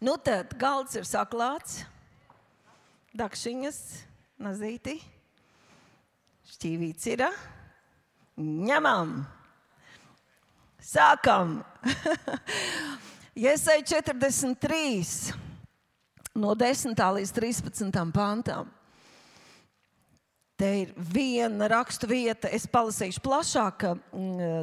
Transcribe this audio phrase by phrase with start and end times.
[0.00, 1.82] Nu tad galds ir saklāts,
[3.12, 3.80] dakšiņas,
[4.40, 4.94] nazīti,
[6.54, 7.26] šķīvīts ir.
[8.40, 9.12] Ņemam!
[10.80, 11.58] Sākam!
[13.44, 15.34] Iesai 43
[16.40, 16.96] no 10.
[17.18, 18.00] līdz 13.
[18.16, 18.72] pantam.
[20.56, 23.84] Te ir viena rakstu vieta, es palasīšu plašāk,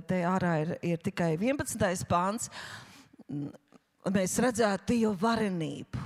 [0.10, 2.10] te ārā ir, ir tikai 11.
[2.10, 2.50] pāns
[4.14, 6.06] mēs redzētu Dieva varenību.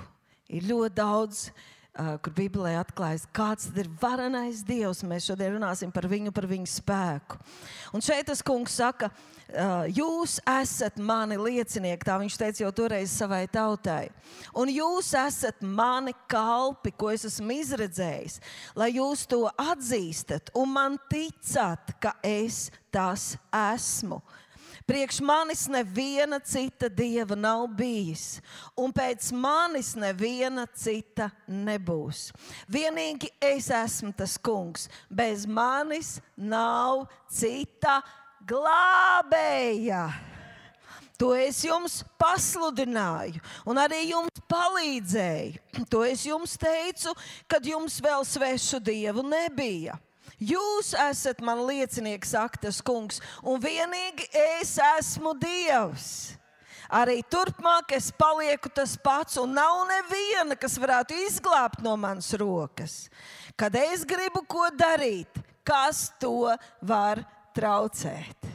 [0.51, 5.03] Ir ļoti daudz, uh, kur Bībelē atklājas, kāds ir varenais Dievs.
[5.07, 7.39] Mēs šodien runāsim par viņu, par viņu spēku.
[7.95, 13.13] Un šeit tas kungs saka, uh, jūs esat mani liecinieki, tā viņš teica jau toreiz
[13.15, 14.09] savai tautai.
[14.57, 18.41] Un jūs esat mani kalpi, ko es esmu izredzējis,
[18.75, 24.19] lai jūs to atzīstat un man ticat, ka es tas esmu.
[24.87, 28.41] Priekš manis neviena cita dieva nav bijis,
[28.75, 32.31] un pēc manis neviena cita nebūs.
[32.71, 38.01] Vienīgi es esmu tas kungs, bez manis nav cita
[38.47, 40.09] glābēja.
[41.21, 43.37] To es jums pasludināju,
[43.69, 45.85] un arī jums palīdzēju.
[45.93, 47.13] To es jums teicu,
[47.45, 49.99] kad jums vēl svešu dievu nebija.
[50.41, 54.25] Jūs esat man liecinieki, saka tas kungs, un vienīgi
[54.57, 56.07] es esmu Dievs.
[56.91, 63.05] Arī turpmāk es palieku tas pats, un nav neviena, kas varētu izglābt no manas rokas.
[63.55, 66.49] Kad es gribu ko darīt, kas to
[66.81, 67.21] var
[67.55, 68.49] traucēt?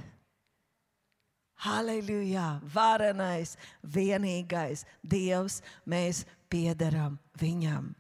[1.64, 2.58] Halleluja!
[2.74, 7.94] Varenais, vienīgais Dievs, mēs piedaram viņam.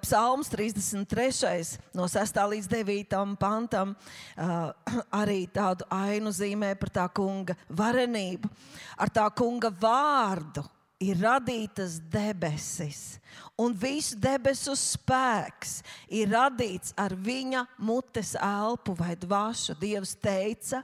[0.00, 1.78] Psalms 33.
[1.92, 2.38] no 6.
[2.48, 3.36] līdz 9.
[3.36, 3.92] pantam
[5.20, 8.48] arī tādu ainu zīmē par tā kunga varenību.
[8.96, 10.64] Ar tā kunga vārdu
[11.04, 13.18] ir radītas debesis,
[13.60, 19.76] un visu debesu spēks ir radīts ar viņa mutes elpu vai dvašu.
[19.80, 20.82] Dievs teica,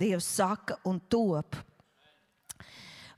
[0.00, 1.58] Dievs saka un top.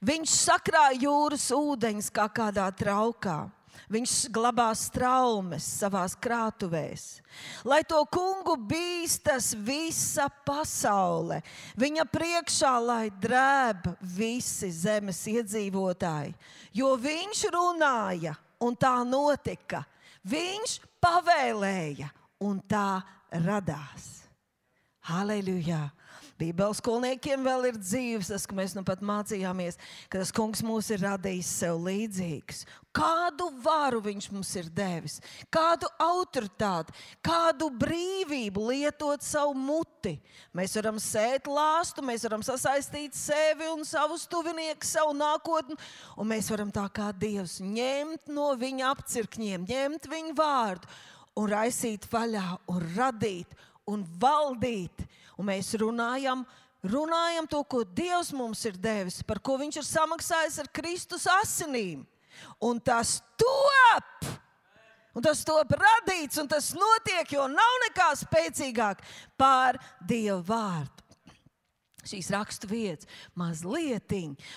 [0.02, 3.44] Viņš sakrāja jūras ūdeņus kā kādā traukā
[3.92, 7.20] Viņš glabā traumas savā krātuvēs.
[7.64, 11.42] Lai to kungu bīstas visa pasaule,
[11.76, 16.34] viņa priekšā lai drēb visi zemes iedzīvotāji,
[16.72, 19.84] jo viņš runāja un tā notika.
[20.22, 22.08] Viņš pavēlēja
[22.46, 23.02] un tā
[23.42, 24.22] radās.
[25.10, 25.88] Halleluja!
[26.42, 29.76] Bībeles skolniekiem vēl ir dzīves, tas, ka mēs nu pat mācījāmies,
[30.10, 32.64] ka tas kungs mūs ir radījis sev līdzīgus.
[32.92, 35.20] Kādu varu viņš mums ir devis,
[35.54, 36.92] kādu autoritāti,
[37.25, 40.16] kādu brīvību lietot savu muti.
[40.52, 45.78] Mēs varam sēt lāstu, mēs varam sasaistīt sevi un savus tuviniekus, savu nākotni,
[46.19, 50.92] un mēs varam tā kā Dievs ņemt no viņa apcirkņiem, ņemt viņa vārdu
[51.38, 53.56] un raisīt vaļā un radīt
[53.88, 55.06] un valdīt
[55.38, 56.44] un mēs runājam,
[56.84, 62.06] runājam to, ko Dievs mums ir devis, par ko Viņš ir samaksājis ar Kristus asinīm.
[62.65, 64.31] Un tas top!
[65.12, 69.03] Un tas top radīts, un tas notiek, jo nav nekā spēcīgāk
[69.37, 71.01] par Dieva vārdu
[72.06, 73.08] šīs rakstu vietas,
[73.38, 74.12] mazliet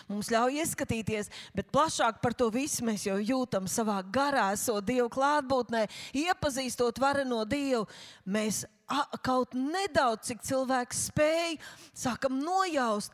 [0.07, 5.07] mums ļauj ieskatīties, bet plašāk par to visu mēs jau jūtam savā garā, esot Dieva
[5.09, 7.85] klātbūtnē, iepazīstot vareno Dievu.
[8.25, 8.65] Mēs
[9.25, 11.57] kaut nedaudz, cik cilvēks spēj,
[11.93, 13.13] sākam nojaust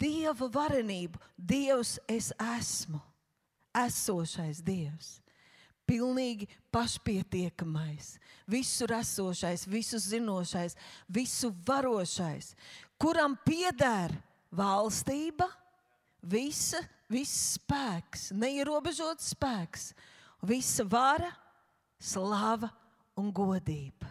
[0.00, 1.20] Dieva varenību.
[1.36, 3.00] Dievs, es esmu,
[3.86, 5.18] esošais Dievs
[5.90, 8.14] pilnīgi pašpietiekamais,
[8.50, 10.76] visur esošais, visu zinošais,
[11.10, 12.54] visu varošais,
[13.00, 14.12] kuram pieder
[14.52, 15.48] valstība,
[16.22, 19.90] visa, viss spēks, neierobežots spēks,
[20.44, 21.30] visa vara,
[22.00, 22.70] slava
[23.20, 24.08] un godība.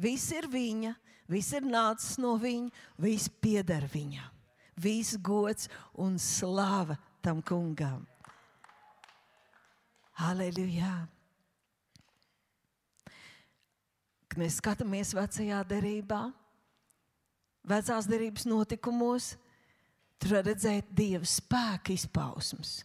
[0.00, 0.92] Viss ir viņa,
[1.32, 4.32] viss ir nācis no viņa, viss pieder viņam.
[4.76, 8.02] Viss gods un slava tam kungam.
[10.20, 11.06] Halleluja!
[14.28, 16.26] Kad mēs skatāmies vecajā derībā,
[17.68, 19.34] vecās derības notikumos,
[20.20, 22.78] tur var redzēt Dieva spēka izpausmes.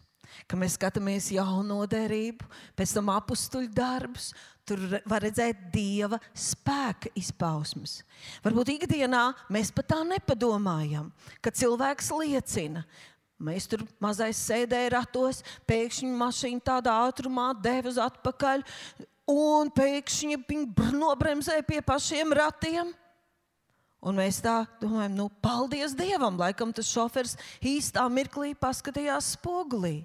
[0.48, 2.46] Kad mēs skatāmies jauno derību,
[2.80, 4.30] pēc tam apstuļu darbus,
[4.68, 4.80] tur
[5.10, 8.00] var redzēt Dieva spēka izpausmes.
[8.46, 11.10] Varbūt ikdienā mēs pat tā nepadomājam,
[11.44, 12.86] ka cilvēks liecina.
[13.42, 18.62] Mēs tur mazais sēdējām ratos, pēkšņi mašīna tādā ātrumā deva uz atpakaļ,
[19.34, 22.94] un pēkšņi viņi nobremzēja pie pašiem ratiem
[24.02, 30.02] Un mēs tā domājam, nu, paldies Dievam, laikam tas šofers īstā mirklī paskatījās spogulī.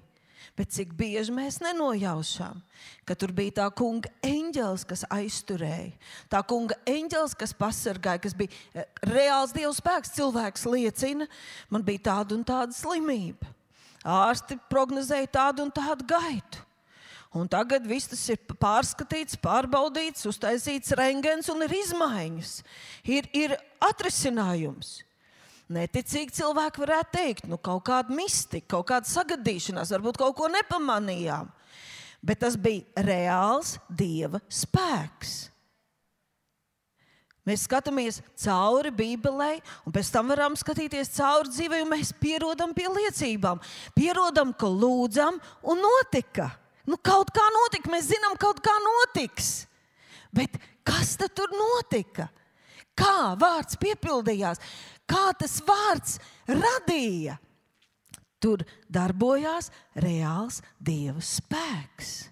[0.57, 2.61] Bet cik bieži mēs nenojaušām,
[3.05, 5.91] ka tur bija tā kunga eņģelis, kas aizturēja,
[6.33, 10.15] tā kunga eņģelis, kas pasargāja, kas bija eh, reāls dieva spēks.
[10.17, 11.29] Cilvēks liecina,
[11.69, 13.49] man bija tāda un tāda slimība.
[14.01, 16.66] Ārsti prognozēja tādu un tādu gaitu.
[17.37, 22.53] Un tagad viss tas ir pārskatīts, pārbaudīts, uztaisīts rengens un ir izmaiņas.
[23.13, 23.53] Ir, ir
[23.83, 25.01] atrisinājums.
[25.67, 31.51] Neticīgi cilvēki varētu teikt, nu, kaut kāda mistika, kaut kāda sagadīšanās, varbūt kaut ko nepamanījām.
[32.23, 35.35] Bet tas bija reāls dieva spēks.
[37.47, 39.53] Mēs skatāmies cauri Bībelē,
[39.87, 43.61] un pēc tam varam skatīties cauri dzīvē, un mēs pierodam pie liecībām.
[43.95, 46.49] Pierodam, ka lūdzam, un notika.
[46.87, 49.67] Nu, kaut kā notika, mēs zinām, kaut kā notiks.
[50.35, 50.55] Bet
[50.87, 52.29] kas tad tur notika?
[52.97, 54.61] Kā vārds piepildījās?
[55.07, 56.17] kā tas vārds
[56.49, 57.37] radīja.
[58.43, 58.61] Tur
[58.93, 62.27] darbojās reāls dieva spēks.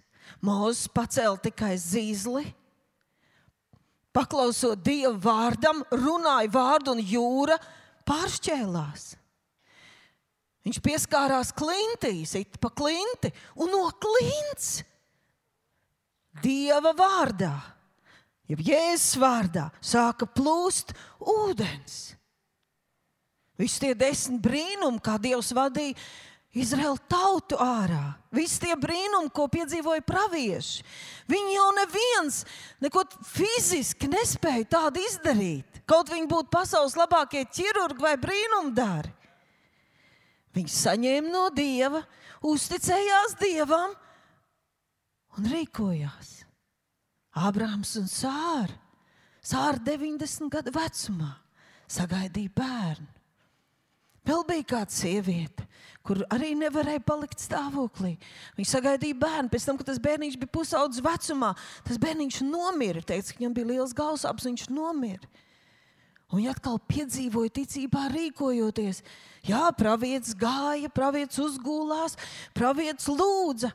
[0.46, 2.44] Mozus pacēla tikai zīzli,
[4.14, 7.58] paklausot dievu vārdam, runāja vārdu, un jūra
[8.06, 9.16] pāršķēlās.
[10.66, 13.30] Viņš pieskārās klintīs, it pa klinti,
[13.62, 14.80] un no klints
[16.42, 17.54] dieva vārdā,
[18.50, 22.16] jeb jēzus vārdā, sāka plūst ūdens.
[23.56, 25.96] Visi tie desmit brīnumi, kā Dievs vadīja
[26.56, 28.16] Izraēlu tautu ārā.
[28.36, 30.84] Visi tie brīnumi, ko piedzīvoja pravieši.
[31.32, 32.42] Viņi jau neviens
[32.84, 35.82] neko fiziski nespēja tādu izdarīt.
[35.88, 39.12] Kaut viņi būtu pasaules labākie ķirurgi vai brīnumdari.
[40.56, 42.02] Viņi saņēma no Dieva,
[42.46, 43.96] uzticējās Dievam
[45.36, 46.32] un rīkojās.
[47.36, 48.78] Abrahams un Sāra,
[49.44, 51.34] Sāra 90 gadu vecumā,
[51.92, 53.12] sagaidīja bērnu.
[54.26, 55.68] Vēl bija kāda sieviete,
[56.06, 58.16] kur arī nevarēja palikt stāvoklī.
[58.58, 61.52] Viņa sagaidīja bērnu, pēc tam, kad tas bērniņš bija pusaudzes vecumā,
[61.86, 63.04] tas bērniņš nomira.
[63.06, 65.30] Teica, ka viņam bija liels gausāps, viņš nomira.
[66.36, 69.02] Viņa atkal piedzīvoja ticībā, rīkojoties.
[69.48, 72.18] Jā, pravietis gāja, pravietis uzgulās,
[72.58, 73.72] pravietis lūdza.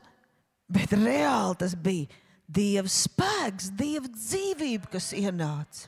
[0.71, 2.19] Bet reāli tas bija
[2.51, 5.87] Dieva spēks, Dieva dzīvība, kas ienāca.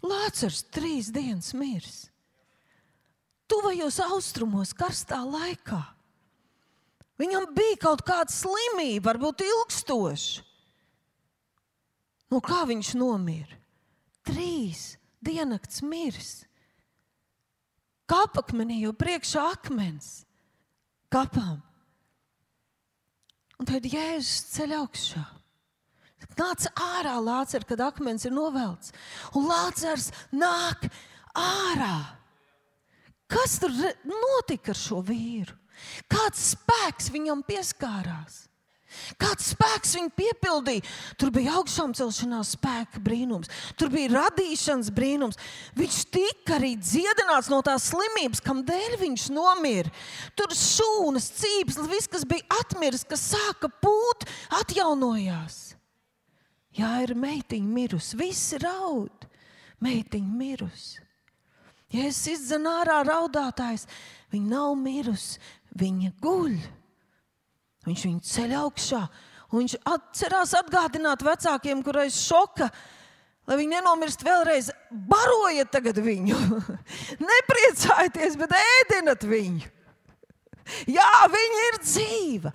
[0.00, 2.06] Lācars trīs dienas mirs
[3.50, 5.80] tuvajos austrumos, karstā laikā.
[7.20, 10.46] Viņam bija kaut kāda slimība, varbūt ilgstoša.
[12.30, 13.59] No kā viņš nomira?
[14.26, 14.94] Trīs
[15.24, 16.32] diennakts miris.
[18.10, 20.24] Kāpakmenī jau priekšā akmens
[21.12, 21.60] kapām.
[23.60, 25.22] Un tad Jēzus ceļ augšā.
[26.40, 28.92] Nāc ārā, Lācis, kad akmens ir novelts.
[29.36, 30.86] Un Lācis nāk
[31.36, 31.96] ārā.
[33.30, 33.72] Kas tur
[34.04, 35.54] notika ar šo vīru?
[36.10, 38.49] Kāds spēks viņam pieskārās?
[39.20, 40.84] Kāds spēks viņu piepildīja?
[41.20, 45.40] Tur bija augšām celšanās spēka brīnums, tur bija radīšanas brīnums.
[45.78, 49.92] Viņš tika arī dziedināts no tās slimības, kam dēļ viņš nomira.
[50.38, 54.26] Tur šūnas, cīpes, viss, kas bija atmiris, kas sāka pūt,
[54.62, 55.60] atjaunojās.
[56.78, 59.26] Jā, ir meitiņa mirusi, visi raud,
[59.82, 61.06] meitiņa mirusi.
[61.90, 63.88] Jēzus izdzen ārā raudātājs.
[64.30, 65.40] Viņa nav mirusi,
[65.78, 66.54] viņa guļ.
[67.88, 69.02] Viņš viņu ceļ augšā.
[69.50, 72.68] Viņš atcerās atgādināt vecākiem, kurais šoka,
[73.48, 74.70] lai viņi nenomirst vēlreiz.
[74.90, 76.38] Barojiet viņu.
[77.32, 79.70] Nepriecājieties, bet ēdinat viņu.
[80.98, 82.52] Jā, viņa ir dzīva.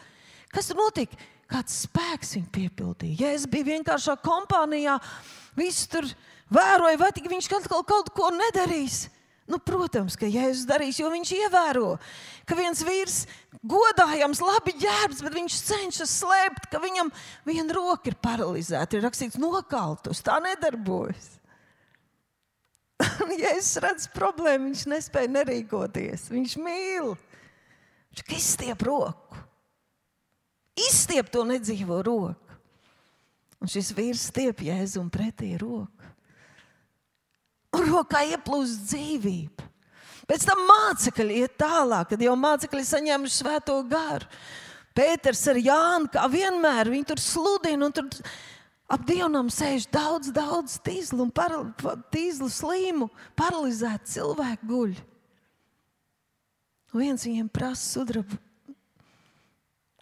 [0.54, 1.20] Kas notika?
[1.52, 3.18] Kāds spēks viņu piepildīja?
[3.20, 4.96] Ja es biju vienkāršā kompānijā,
[5.58, 6.08] viss tur
[6.50, 9.06] vēroja, vai tik viņš kaut, kaut ko nedarīs.
[9.46, 11.92] Nu, protams, ka Jēzus darīs, jo viņš ievēro,
[12.50, 13.18] ka viens vīrs
[13.62, 17.12] godājams, labi ģērbs, bet viņš cenšas slēpt, ka viņam
[17.46, 18.98] viena roka ir paralizēta.
[18.98, 21.36] Ir rakstīts, nokaltus, tā nedarbojas.
[23.44, 26.26] ja es redzu problēmu, viņš nespēja nerīkoties.
[26.34, 27.14] Viņš mīl.
[28.16, 29.44] Viņš izstiep roku.
[30.88, 32.58] Izstiep to nedzīvo roku.
[33.62, 35.95] Un šis vīrs stiep jēzu un pretī roku
[37.76, 39.70] un rokā ieplūst dzīvība.
[40.26, 44.26] Pēc tam mācekļi iet tālāk, kad jau mācekļi saņēmuši svēto garu.
[44.96, 48.08] Pēters ar Jānu, kā vienmēr, viņi tur sludina, tur
[48.90, 51.68] ap dievnam sēž daudz, daudz tīzlu paral,
[52.16, 54.96] tīzlu slimu, paralizētu cilvēku guļ.
[56.96, 58.40] Un viens viņiem prasa sudrabu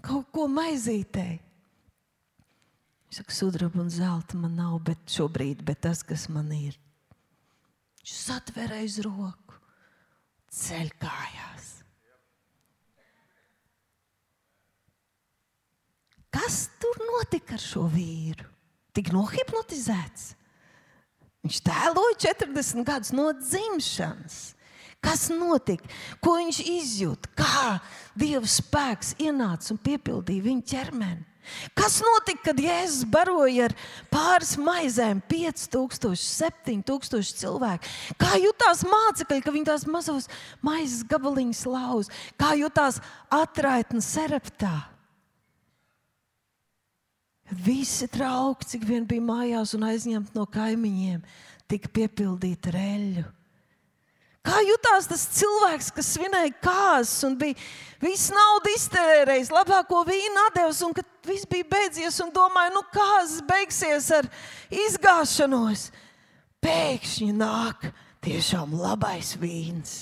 [0.03, 1.39] kaut ko maizītēji.
[3.07, 6.75] Viņš saka, sudraba un zelta man nav bet šobrīd, bet tas, kas man ir,
[8.03, 9.55] Viņš satver aiz roku,
[10.51, 11.69] ceļ kājās.
[16.33, 18.49] Kas tur notika ar šo vīru?
[18.93, 20.33] Tik nohipnotizēts.
[21.47, 24.41] Viņš tēloja 40 gadus no dzimšanas.
[25.03, 25.87] Kas notika?
[26.19, 27.31] Ko viņš izjūta?
[27.39, 27.77] Kā
[28.19, 31.32] Dieva spēks ienāca un piepildīja viņa ķermeni?
[31.77, 33.75] Kas notika, kad Jēzus baroja ar
[34.11, 37.91] pāris maizēm 5000, 7000 cilvēku?
[38.21, 40.29] Kā jutās mācekļi, ka viņi tās mazos
[40.65, 42.11] maizes gabaliņus lauz?
[42.39, 43.01] Kā jutās
[43.33, 44.73] atraitne seraptā?
[47.53, 51.21] Visi trauki, cik vien bija mājās un aizņemti no kaimiņiem,
[51.69, 53.25] tika piepildīti ar eļļu.
[54.43, 57.55] Kā jutās tas cilvēks, kas svinēja kārtas un bija
[58.03, 63.37] visu naudu iztērējis, labāko vīnu devis, un kad viss bija beidzies, un domāja, nu kāds
[63.47, 64.27] beigsies ar
[64.83, 65.87] izgāšanos.
[66.63, 67.87] Pēkšņi nāk
[68.23, 69.93] tiešām labais vīns.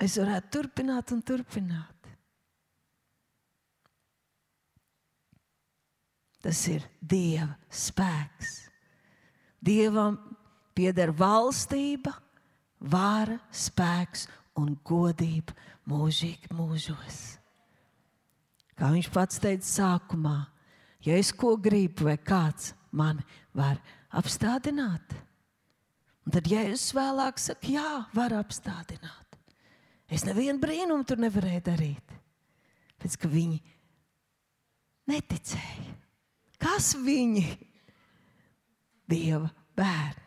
[0.00, 1.92] Es varētu turpināt un turpināt.
[6.44, 8.56] Tas ir Dieva spēks.
[9.64, 10.18] Dievam
[10.74, 12.12] pieder valstība,
[12.80, 14.26] vara, spēks
[14.60, 15.54] un godība
[15.88, 17.20] mūžīgi mūžos.
[18.74, 20.38] Kā viņš pats teica sākumā,
[21.06, 23.22] ja es ko gribu, vai kāds mani
[23.54, 23.78] var
[24.14, 25.14] apstādināt,
[26.30, 29.38] tad Jēzus vēlāk saka, jā, var apstādināt.
[30.10, 32.18] Es nevienu brīnumu tur nevarēju darīt,
[33.00, 33.60] pēc ka viņi
[35.10, 35.94] neticēja.
[36.64, 37.44] Kas viņi?
[39.10, 40.23] Dieva bērni.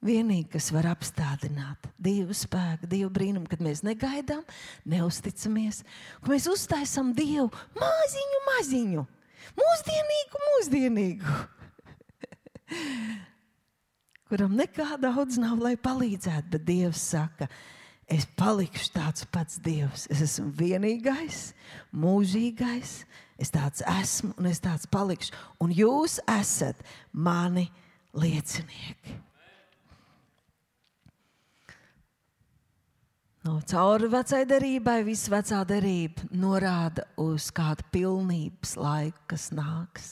[0.00, 4.40] Vienīgi, kas var apstādināt Dieva spēku, Dieva brīnumu, kad mēs negaidām,
[4.88, 5.82] neusticamies,
[6.24, 9.04] ka mēs uztaisām Dievu maziņu, maziņu,
[9.60, 11.36] mūsdienīgu, mūsdienīgu,
[14.32, 16.48] kuram nekā daudz nav, lai palīdzētu.
[16.56, 17.52] Bet Dievs saka,
[18.08, 20.08] es palikšu tāds pats Dievs.
[20.08, 21.50] Es esmu vienīgais,
[21.92, 23.02] mūžīgais,
[23.36, 25.36] es tāds esmu un es tāds palikšu.
[25.60, 26.80] Un jūs esat
[27.12, 27.68] mani
[28.16, 29.26] liecinieki.
[33.50, 40.10] No cauri vecai derībai, visa vecā derība norāda uz kādu pilnības laiku, kas nāks.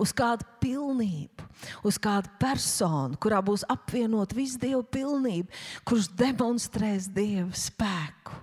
[0.00, 1.46] Uz kādu pilnību,
[1.86, 5.54] uz kādu personu, kurā būs apvienot visu dievu pilnību,
[5.86, 8.42] kurš demonstrēs dievu spēku.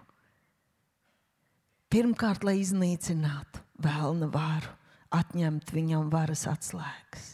[1.91, 4.71] Pirmkārt, lai iznīcinātu vēlna varu,
[5.11, 7.33] atņemt viņam varas atslēgas.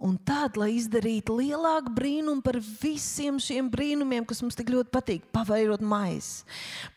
[0.00, 5.26] Un tad, lai izdarītu lielāku brīnumu par visiem šiem brīnumiem, kas mums tik ļoti patīk,
[5.28, 6.46] pavairot maizi,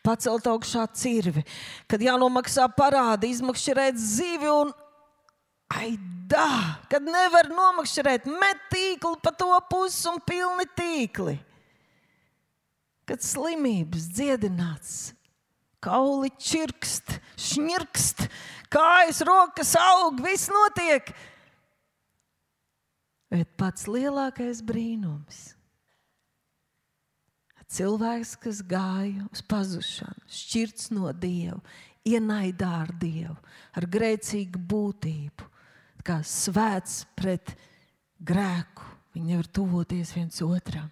[0.08, 1.44] pacelt augšā cirvi,
[1.92, 4.72] kad jānomaksā parādi, izmakšķerēt zivi un
[5.76, 6.48] aidā,
[6.88, 11.36] kad nevar nomakšķerēt, met tīkli pa to pusi un pilni tīkli.
[13.04, 14.96] Kad slimības dziedināts,
[15.84, 17.18] kauli čirkst,
[17.50, 18.26] šņirkst,
[18.72, 21.12] kājas, rokas aug, viss notiek
[23.34, 25.56] Bet pats lielākais brīnums-
[27.74, 31.58] cilvēks, kas gāja uz pazušanu, šķirts no Dieva,
[32.06, 33.34] ienaidā ar Dievu,
[33.74, 35.48] ar grēcīgu būtību,
[36.06, 37.56] kā svēts pret
[38.22, 38.86] grēku.
[39.16, 40.92] Viņi nevar tuvoties viens otram.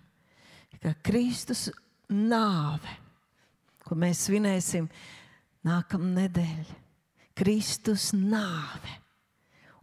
[0.82, 1.68] Kā Kristus
[2.10, 2.90] nāve,
[3.86, 4.88] ko mēs svinēsim
[5.68, 6.78] nākamā nedēļa.
[7.38, 9.01] Kristus nāve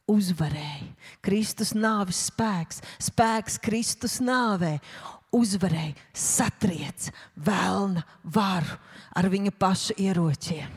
[0.09, 0.93] uzvarēja.
[1.25, 4.77] Kristus nāves spēks, spēks Kristus nāvē
[5.35, 8.79] uzvarēja, satriec vēlna varu
[9.19, 10.71] ar viņa paša ieročiem.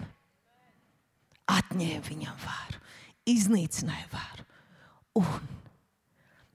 [1.51, 2.81] Atņēma viņam varu,
[3.27, 4.45] iznīcināja varu.
[5.19, 5.49] Un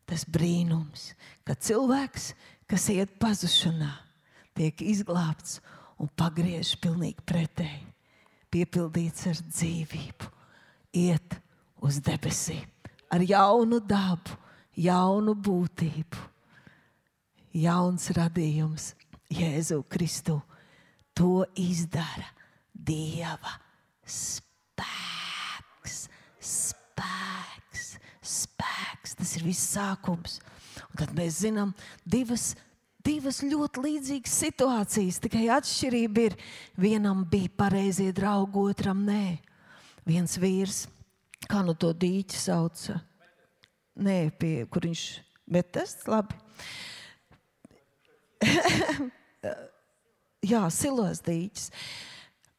[0.09, 1.11] tas brīnums,
[1.45, 2.31] ka cilvēks,
[2.71, 3.91] kas iet pazušanā,
[4.57, 5.59] tiek izglābts
[6.01, 7.85] un pagriežts pilnīgi pretēji,
[8.53, 10.31] piepildīts ar dzīvību,
[10.97, 11.37] iet
[11.85, 12.67] uz debesīm,
[13.13, 14.37] ar jaunu dabu,
[14.77, 16.23] jaunu būtību,
[17.57, 18.95] jauns radījums
[19.33, 20.41] Jēzu Kristu.
[21.17, 22.29] To izdara
[22.77, 23.55] Dieva
[24.05, 25.95] spēks,
[26.45, 27.87] spēks,
[28.21, 29.17] spēks.
[29.17, 30.37] Tas ir viss sākums.
[30.91, 31.73] Un tad mēs zinām
[32.05, 32.53] divas
[33.07, 35.21] divas ļoti līdzīgas situācijas.
[35.23, 36.37] Tikai atšķirība ir,
[36.79, 39.39] vienam bija pareizie draugi, otram nē.
[40.07, 40.85] Viens vīrs
[41.51, 42.87] kā nu to dīķi sauc?
[43.97, 45.05] Nē, pie, kur viņš
[45.51, 46.37] metas, labi.
[50.51, 51.71] Jā, silos dīķis.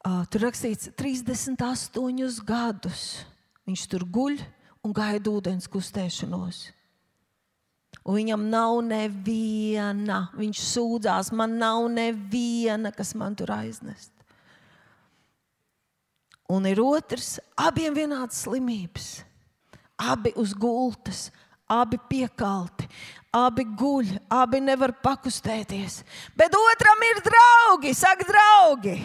[0.08, 3.04] Uh, tur rakstīts, 38 gadus
[3.68, 4.38] viņš tur guļ
[4.86, 6.60] un gaida ūdens kustēšanos.
[8.08, 14.17] Un viņam nav neviena, viņš sūdzās, man nav neviena, kas man tur aiznest.
[16.48, 19.08] Un ir otrs, abiem vienādas slimības,
[20.00, 21.26] abi uz gultas,
[21.68, 22.88] abi piekalti,
[23.36, 26.00] abi guļ, abi nevar pakustēties.
[26.38, 28.96] Bet otram ir draugi, saka, draugi,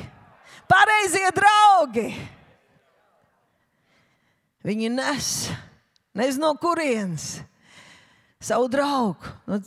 [0.71, 2.07] pareizie draugi.
[4.63, 5.33] Viņi nes,
[6.15, 7.41] nezinu no kurienes
[8.43, 9.59] savu draugu no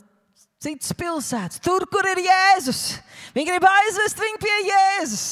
[0.61, 2.97] citas pilsētas, tur, kur ir Jēzus.
[3.35, 5.27] Viņi grib aizvest viņu pie Jēzus.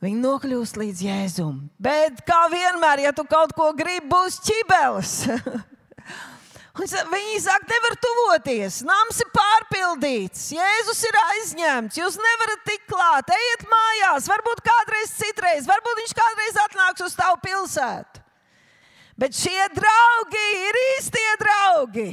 [0.00, 1.56] Viņi nokļūst līdz Jēzum.
[1.76, 5.16] Bet, kā vienmēr, ja tu kaut ko gribi, būs ķibelis.
[6.80, 13.66] Viņi saka, nevar tuvoties, nams ir pārpildīts, Jēzus ir aizņemts, jūs nevarat tikt klāt, ejiet
[13.68, 18.24] mājās, varbūt kādreiz citreiz, varbūt viņš kādreiz atnāks uz tavu pilsētu.
[19.20, 22.08] Bet šie draugi ir īstie draugi.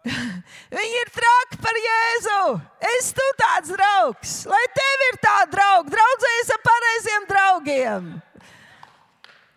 [0.76, 2.44] Viņi ir traki par Jēzu.
[2.96, 8.08] Es tu tāds draugs, lai tev ir tāda drauga, draudzējies ar pareiziem draugiem.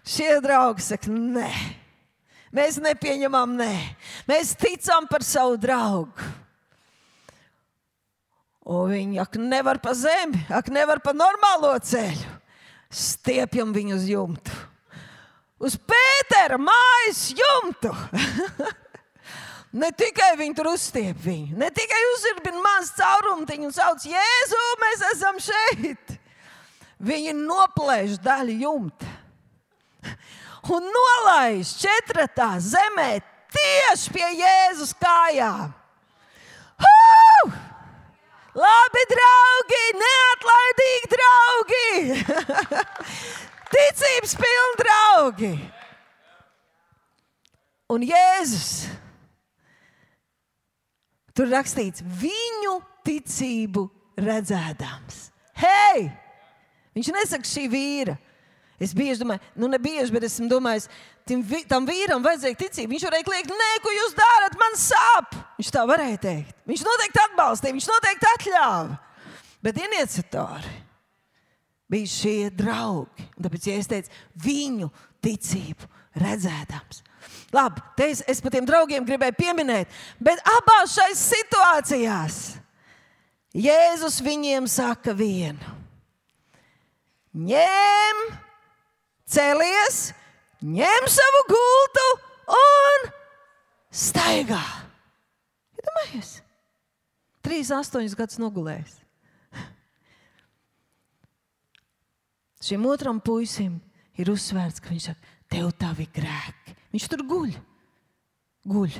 [0.03, 1.51] Šie draugi saka, nē,
[2.51, 3.71] mēs nepieņemam, nē,
[4.27, 6.31] mēs ticam par savu draugu.
[8.67, 12.37] Un viņi, ak, nevar pa zemi, ak, nevar pa normālo ceļu,
[12.91, 14.61] stiepjam viņu uz jumtu.
[15.63, 17.95] Uz Pētera mājas jumtu.
[19.73, 25.05] Ne tikai viņi tur uzstiep viņu, ne tikai uzsirbina mazu caurumtiņu un sauc, Jēzu, mēs
[25.15, 26.13] esam šeit.
[27.03, 29.09] Viņi noplēš daļu jumta
[30.71, 33.17] un nolaiž četratā zemē
[33.51, 35.73] tieši pie Jēzus kājām.
[36.79, 37.57] Uh!
[38.53, 41.85] Labi, draugi, neatlaidīgi draugi,
[43.73, 45.53] ticības pilni draugi.
[47.93, 48.85] Un Jēzus
[51.33, 53.87] Tur rakstīts, viņu ticību
[54.21, 55.23] redzēdams.
[55.57, 56.11] Hei!
[56.93, 58.17] Viņš nesaka šī vīra.
[58.81, 60.89] Es bieži domāju, nu ne bieži, bet esmu domājis,
[61.29, 62.91] tam, tam vīram vajadzēja ticību.
[62.93, 65.37] Viņš varēja teikt, nē, ko jūs darat, man sāp.
[65.59, 66.55] Viņš tā varēja teikt.
[66.69, 68.97] Viņš noteikti atbalstīja, viņš noteikti atļāva.
[69.63, 70.73] Bet iniciatori
[71.93, 73.29] bija šie draugi.
[73.39, 74.89] Tāpēc, ja es teicu, viņu
[75.23, 77.03] ticību redzēdams.
[77.53, 82.41] Labi, te es, es par tiem draugiem gribēju pieminēt, bet abās šais situācijās
[83.53, 85.75] Jēzus viņiem saka vienu:
[87.37, 88.23] ņem,
[89.29, 89.99] celies,
[90.65, 92.07] ņem savu gultu
[92.57, 93.05] un
[93.93, 94.63] staigā.
[95.77, 96.33] Iedomājieties,
[97.45, 98.97] trīs, astoņus gadus nogulējis.
[102.63, 103.77] Šim otram puisim
[104.17, 106.62] ir uzsvērts, ka viņš saka, tev tavi grēki.
[106.93, 107.53] Viņš tur guļ,
[108.69, 108.97] guļ,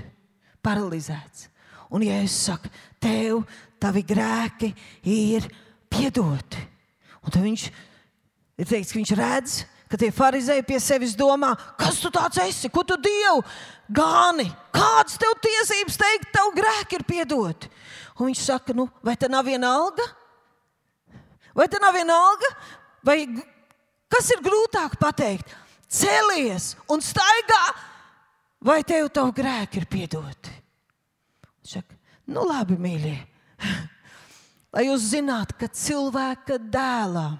[0.66, 1.50] paralizēts.
[1.94, 3.44] Un, ja es saku, tev
[3.82, 4.72] tavi grēki
[5.06, 5.46] ir
[5.94, 6.64] piedoti,
[7.22, 7.68] un viņš
[8.58, 9.60] ir teiks, ka viņš redz,
[9.92, 13.44] ka tie farizēji pie sevis domā, kas tu tāds esi, ko tu dievu
[13.94, 17.70] gāni, kādas tev tiesības teikt, tev grēki ir piedoti.
[18.18, 20.06] Un viņš saka, nu, vai tā nav viena alga?
[21.54, 22.50] Vai tā nav viena alga?
[23.06, 23.20] Vai
[24.10, 25.54] kas ir grūtāk pateikt?
[25.94, 27.64] Celies un staigā,
[28.64, 30.54] vai tev tavu grēki ir piedoti?
[31.64, 31.96] Saka,
[32.34, 33.18] nu labi, mīļie,
[34.76, 37.38] lai jūs zinātu, ka cilvēka dēlam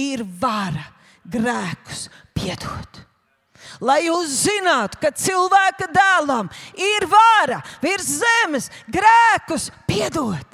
[0.00, 0.88] ir vara
[1.24, 3.02] grēkus piedot.
[3.84, 10.53] Lai jūs zinātu, ka cilvēka dēlam ir vara virs zemes grēkus piedot.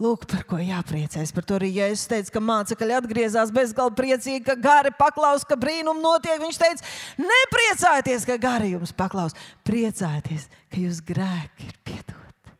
[0.00, 1.32] Lūk, par ko jāpriecājas.
[1.36, 6.00] Par to arī Jēzus teica, ka mācekļi atgriezās bezgalīgi priecīgi, ka gari paklaus, ka brīnumi
[6.00, 6.40] notiek.
[6.40, 6.86] Viņš teica,
[7.20, 9.36] nepriecājieties, ka gari jums paklaus.
[9.68, 12.54] Priecājieties, ka jūs grēki ir piedoti,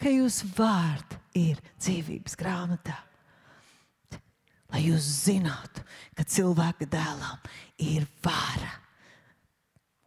[0.00, 2.96] ka jūs vārdi ir dzīvības grāmatā.
[4.72, 5.84] Lai jūs zinātu,
[6.16, 7.44] ka cilvēka dēlam
[7.84, 8.72] ir vara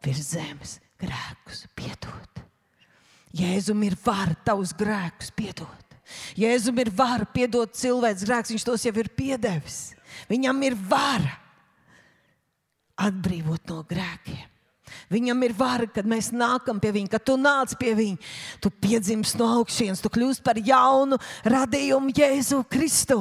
[0.04, 2.42] virs zemes grēkus piedot.
[3.38, 5.89] Jēzum ir vara tavus grēkus piedot.
[6.40, 9.80] Jēzum ir vara piedot cilvēks grēks, viņš tos jau ir piedevis.
[10.30, 11.36] Viņam ir vara
[13.00, 14.48] atbrīvot no grēkiem.
[15.10, 18.18] Viņam ir vara, kad mēs nākam pie viņa, kad tu nāc pie viņa.
[18.62, 23.20] Tu piedzimst no augšas, tu kļūsi par jaunu radījumu Jēzu Kristu.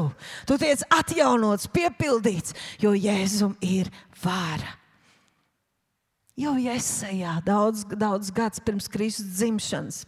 [0.49, 4.77] Tu tiec atjaunots, piepildīts, jo Jēzum ir vara.
[6.39, 10.05] Jau iesējā daudz, daudz gadus pirms Kristus dzimšanas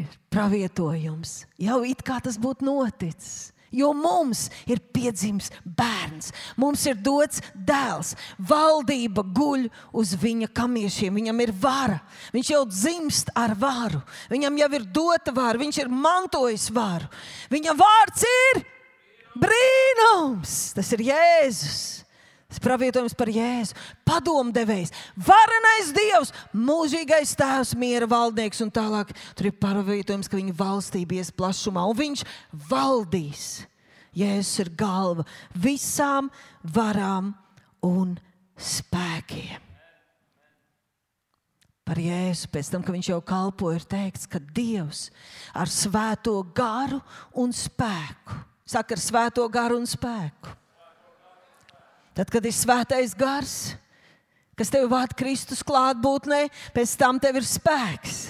[0.00, 1.44] ir pravietojums.
[1.60, 3.50] Jau it kā tas būtu noticis.
[3.74, 6.30] Jo mums ir piedzimis bērns,
[6.60, 8.12] mums ir dots dēls.
[8.38, 9.66] Valdība guļ
[9.98, 11.98] uz viņa kamiešiem, viņam ir vara.
[12.30, 13.98] Viņš jau dzimst ar varu,
[14.30, 17.10] viņam jau ir dota vara, viņš ir mantojis varu.
[17.50, 18.62] Viņa vārds ir
[19.42, 22.03] brīnums, tas ir Jēzus.
[22.54, 23.74] Tas pravietojums par Jēzu,
[24.06, 24.92] padomdevējs,
[25.26, 29.10] varenais Dievs, mūžīgais tēvs, miera valdnieks un tālāk.
[29.34, 32.22] Tur ir pravietojums, ka viņa valstība ies plašumā un viņš
[32.70, 33.48] valdīs.
[34.14, 36.30] Jēzus ir galva visām
[36.62, 37.34] varām
[37.82, 38.14] un
[38.54, 39.58] spēkiem.
[41.84, 45.08] Par Jēzu pēc tam, kad viņš jau kalpoja, ir teikts, ka Dievs
[45.58, 47.02] ar svēto garu
[47.34, 50.60] un spēku, saka ar svēto garu un spēku
[52.14, 53.74] Tad, kad ir svētais gars,
[54.54, 58.28] kas tev vada Kristus klātbūtnē, pēc tam tev ir spēks.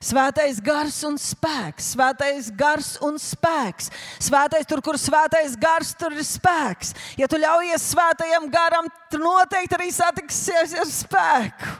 [0.00, 3.90] Svētais gars un spēks, svētais gars un spēks.
[4.16, 6.94] Svētais tur, kur svētais gars, tur ir spēks.
[7.20, 11.74] Ja tu ļaujies svētajam garam, tu noteikti arī satiksies ar spēku.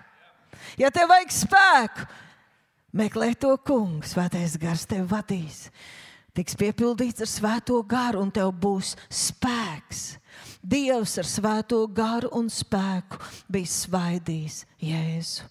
[0.81, 2.07] Ja tev vajag spēku,
[3.01, 5.71] meklē to kungu, svētais gars tev vadīs.
[6.37, 10.20] Tiks piepildīts ar svēto garu, un tev būs spēks.
[10.61, 15.47] Dievs ar svēto garu un spēku bija svaidījis Jēzu.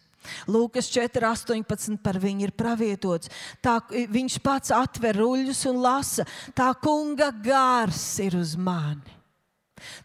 [0.51, 3.31] Lūkas 4,18 par viņu ir pravietots.
[3.63, 9.17] Tā, viņš pats atver ruļļus un lasa, tā kunga gars ir uz mani.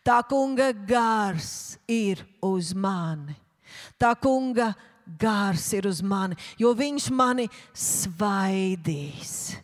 [0.06, 3.36] Tā kunga gars ir uz mani.
[4.00, 4.70] Tā kunga
[5.20, 7.44] gars ir uz mani, jo viņš mani
[7.76, 9.58] svaidīs,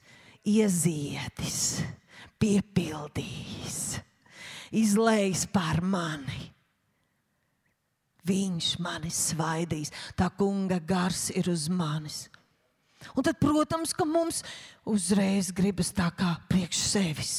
[0.44, 1.62] ieziedis,
[2.42, 4.00] piepildīs
[4.70, 6.50] izlējis par mani.
[8.26, 12.26] Viņš mani svaidīs, tā kunga gars ir uz manis.
[13.16, 14.42] Un tad, protams, ka mums
[14.85, 17.30] uzreiz gribas tā kā priekš sevis.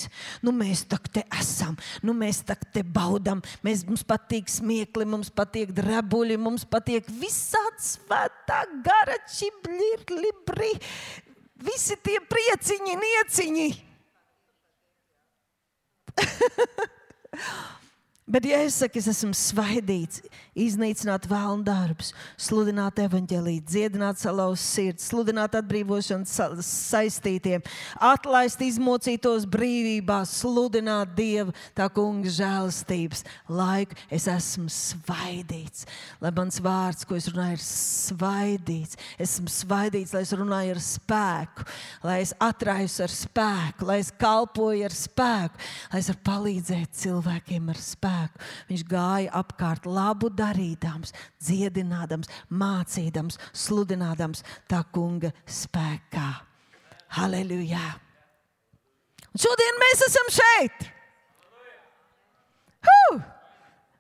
[0.42, 5.30] Nu, mēs tā te esam, nu, mēs tā te baudām, mēs, mums patīk smiekli, mums
[5.30, 10.72] patīk drebuļi, mums patīk visādi svētā gara čibli, libri,
[11.62, 13.70] visi tie prieciņi, nieciņi.
[18.32, 20.22] Bet, ja es saku, es esmu svaidīts,
[20.58, 26.28] iznīcināt vēlnu darbus, sludināt evaņģēlīju, dziedināt salauz sirds, sludināt atbrīvošanu
[26.68, 27.64] saistītiem,
[28.04, 33.96] atlaist izmocītos brīvībā, sludināt Dieva tā kunga žēlastības laiku.
[34.12, 35.88] Es esmu svaidīts,
[36.24, 39.00] lai mans vārds, ko es runāju, ir svaidīts.
[39.22, 41.68] Esmu svaidīts, lai es runāju ar spēku,
[42.04, 47.72] lai es atraisu ar spēku, lai es kalpoju ar spēku, lai es varu palīdzēt cilvēkiem
[47.72, 48.46] ar spēku.
[48.68, 51.14] Viņš gāja apkārt labu darīdams,
[51.46, 56.30] dziedinādams, mācīdams, sludinādams tā kunga spēkā.
[57.18, 57.86] Halleluja!
[59.32, 60.88] Un šodien mēs esam šeit!
[62.82, 63.22] Huh!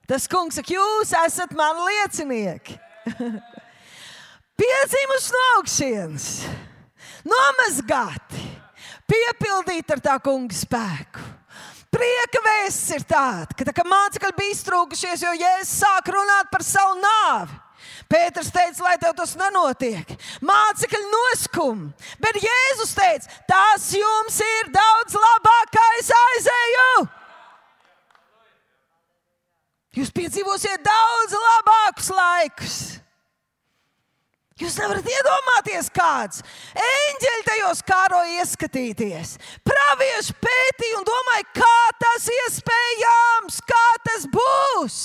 [0.09, 2.77] Tas kungs saka, jūs esat mani liecinieki.
[4.59, 6.25] Piedzimuši no augšas,
[7.25, 8.43] nomazgāti,
[9.09, 11.23] piepildīti ar tā kunga spēku.
[11.91, 16.63] Prieka vēsts ir tāda, ka tā kā mācekļi bija iztrūkušies, jo Jēzus sāk runāt par
[16.63, 17.57] savu nāvi.
[18.11, 20.13] Pēters teica, lai tev tas nenotiek.
[20.43, 21.83] Mācekļi noskum,
[22.23, 26.87] bet Jēzus teica, tas jums ir daudz labāk, kā es aizēju.
[29.99, 32.75] Jūs piedzīvosiet daudz labākus laikus.
[34.61, 36.43] Jūs nevarat iedomāties, kāds
[36.77, 39.33] eņģeļi tajos kāroja ieskatīties.
[39.65, 44.99] Pravieši pētīja un domāja, kā tas iespējams, kā tas būs.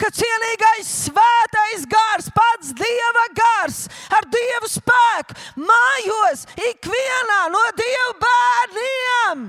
[0.00, 3.82] Ka cienīgais svētais gars, pats dieva gars,
[4.16, 9.48] ar dievu spēku mājos ikvienā no dievu bērniem.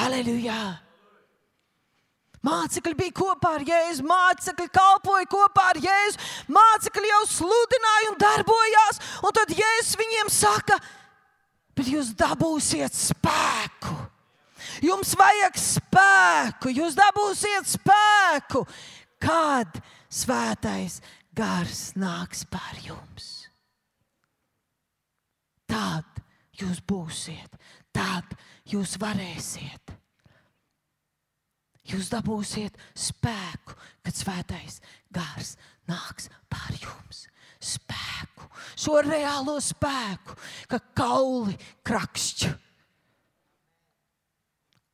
[0.00, 0.85] Halleluja!
[2.46, 6.20] Mācekļi bija kopā ar Jēzu, mācekļi kalpoja kopā ar Jēzu,
[6.54, 9.00] mācekļi jau sludināja un darbojās.
[9.26, 10.78] Un tad Jēzus viņiem saka,
[11.76, 13.96] bet jūs dabūsiet spēku.
[14.84, 18.62] Jums vajag spēku, jūs dabūsiet spēku,
[19.22, 19.80] kad
[20.12, 21.00] svētais
[21.36, 23.32] gars nāks pār jums.
[25.66, 26.22] Tad
[26.60, 27.58] jūs būsiet,
[27.94, 28.36] tad
[28.68, 29.85] jūs varēsiet.
[31.86, 34.80] Jūs dabūsiet spēku, kad svētais
[35.14, 35.54] gars
[35.86, 37.26] nāks pār jums.
[37.62, 40.36] Spēku, šo reālo spēku,
[40.70, 41.54] ka kauli
[41.86, 42.50] krakšķi,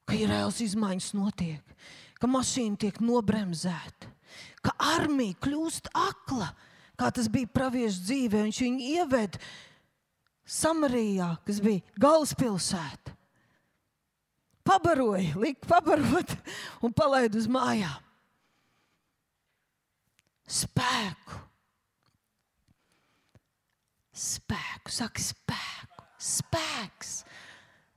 [0.08, 1.74] ka ir reāls izmaiņas notiek,
[2.20, 4.12] ka mašīna tiek nobremzēta,
[4.62, 6.52] ka armija kļūst akla,
[7.00, 8.44] kā tas bija praviešu dzīvē.
[8.46, 9.40] Viņš viņu ieved
[10.46, 13.16] Samarijā, kas bija galvaspilsēta.
[14.66, 16.34] Pabaroja, lika pabarot
[16.82, 18.00] un palaida uz mājām.
[20.52, 21.40] Spēku.
[24.12, 27.22] Spēku, saka, spēku, spēks,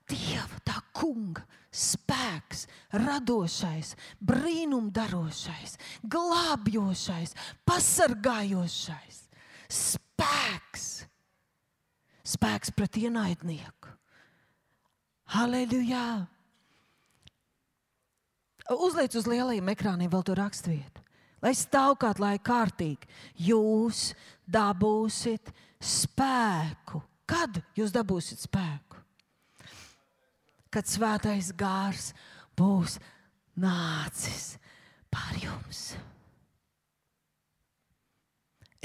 [0.05, 1.41] Dieva, tā kunga
[1.75, 5.75] spēks, radošais, brīnumdarošais,
[6.07, 7.33] glābjošais,
[7.67, 9.25] pasargājošais
[9.71, 10.85] spēks.
[12.25, 13.91] Spēks pret ienaidnieku.
[15.35, 16.25] Halleluja!
[18.73, 21.03] Uzliec uz lielajiem ekrāniem vēl to raksturvietu.
[21.43, 24.15] Lai stāv kādā laikā kārtīgi, jūs
[24.49, 27.03] dabūsiet spēku.
[27.29, 28.97] Kad jūs dabūsiet spēku?
[30.73, 32.11] Kad svētais gārs
[32.57, 32.97] būs
[33.61, 34.55] nācis
[35.13, 35.93] pār jums.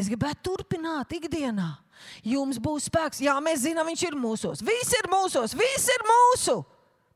[0.01, 1.73] Es gribētu turpināt ikdienā.
[2.25, 3.21] Jums būs spēks.
[3.21, 4.63] Jā, mēs zinām, viņš ir mūsos.
[4.65, 6.61] Viss ir mūsos, viss ir mūsu.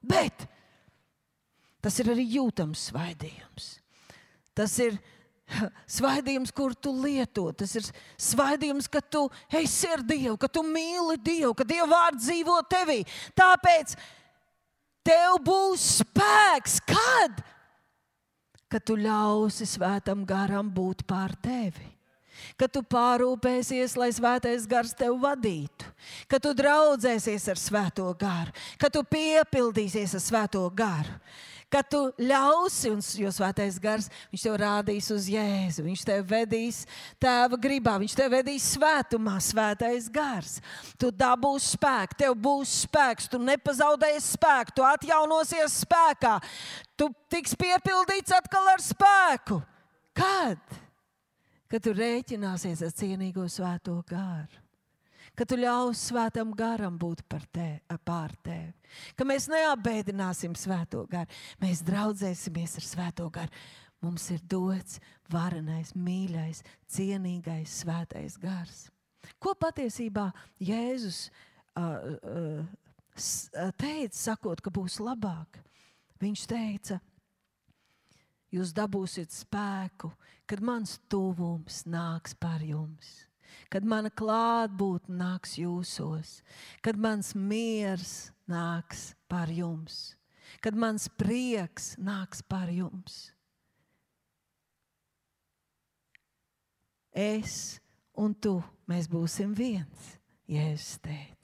[0.04, 0.44] Bet
[1.84, 3.66] Tas ir arī jūtams svaidījums.
[4.56, 4.96] Tas ir
[5.98, 7.50] svaidījums, kur tu lieto.
[7.52, 12.24] Tas ir svaidījums, ka tu esi ar Dievu, ka tu mīli Dievu, ka Dieva vārds
[12.24, 13.02] dzīvo tevī.
[13.36, 13.98] Tāpēc
[15.04, 17.42] tev būs spēks, kad?
[18.72, 21.92] Kad tu ļausi svētam garam būt pār tevi
[22.58, 25.86] ka tu pārūpēsies, lai svētais gars tevi vadītu,
[26.28, 31.14] ka tu draudzēsies ar svēto garu, ka tu piepildīsies ar svēto garu
[31.74, 36.84] ka tu ļausi, un jo svētais gars, viņš tev rādīs uz Jēzu, viņš tev vedīs
[37.22, 40.60] tēva gribā, viņš tev vedīs svētumā, svētais gars.
[41.00, 46.38] Tu dabūsi spēku, tev būs spēks, tu nepazaudēsi spēku, tu atjaunosies spēkā,
[46.94, 49.62] tu tiks piepildīts atkal ar spēku.
[50.14, 50.82] Kad?
[51.66, 54.63] Kad tu rēķināsies ar cienīgo svēto garu
[55.38, 57.68] ka tu ļausi svētam garam būt te,
[58.06, 58.72] pār tevi.
[59.18, 61.30] Ka mēs neapbēdināsim svēto garu,
[61.62, 63.64] mēs draudzēsimies ar svēto garu.
[64.04, 65.00] Mums ir dots
[65.32, 66.60] varenais, mīļais,
[66.92, 68.88] cienīgais svētais gars.
[69.40, 70.28] Ko patiesībā
[70.60, 71.30] Jēzus
[71.80, 75.62] uh, uh, teica, sakot, ka būs labāk?
[76.20, 77.00] Viņš teica,
[78.52, 80.12] jūs dabūsiet spēku,
[80.44, 83.24] kad mans tuvums nāks par jums
[83.74, 86.36] kad mana klātbūtne nāks jūsos,
[86.78, 90.14] kad mans miers nāks par jums,
[90.62, 93.32] kad mans prieks nāks par jums.
[97.10, 97.80] Es
[98.14, 100.12] un tu, mēs būsim viens,
[100.46, 101.43] Jēzus teica.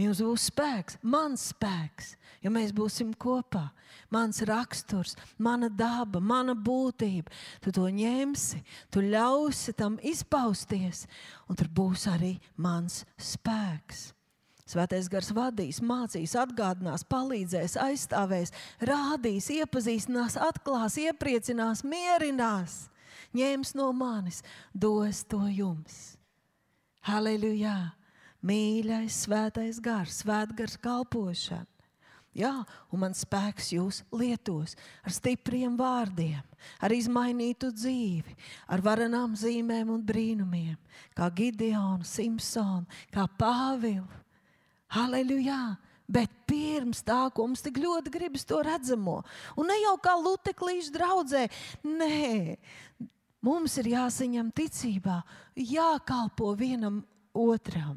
[0.00, 3.66] Jums būs spēks, mans spēks, jo mēs būsim kopā.
[4.10, 7.30] Mans raksturs, mana daba, mana būtība.
[7.62, 11.04] Tu to ņemsi, tu ļausi tam izpausties,
[11.46, 14.08] un tur būs arī mans spēks.
[14.70, 18.54] Svētais gars vadīs, mācīs, atgādinās, palīdzēs, aizstāvēs,
[18.86, 22.84] rādīs, iepazīstinās, atklās, iepriecinās, mierinās.
[23.34, 26.14] Ņems no manis, dos to jums.
[27.06, 27.99] Halleluja!
[28.46, 31.66] Mīļais, svētais gars, svētgars kalpošana.
[32.30, 32.52] Jā,
[32.94, 36.44] un man spēks jūs lietos ar stipriem vārdiem,
[36.78, 38.36] ar izmainītu dzīvi,
[38.70, 40.76] ar varenām zīmēm un brīnumiem,
[41.18, 44.06] kā Gideonu, Simpsonu, kā Pāvilu.
[44.94, 45.78] Halleluja!
[46.10, 49.20] Bet pirms tā, ko mums tik ļoti gribas to redzamo,
[49.54, 51.44] un ne jau kā luteklīšu draudzē,
[51.86, 52.56] nē,
[53.46, 55.20] mums ir jāsaņem ticībā,
[55.54, 56.98] jākalpo vienam
[57.30, 57.94] otram.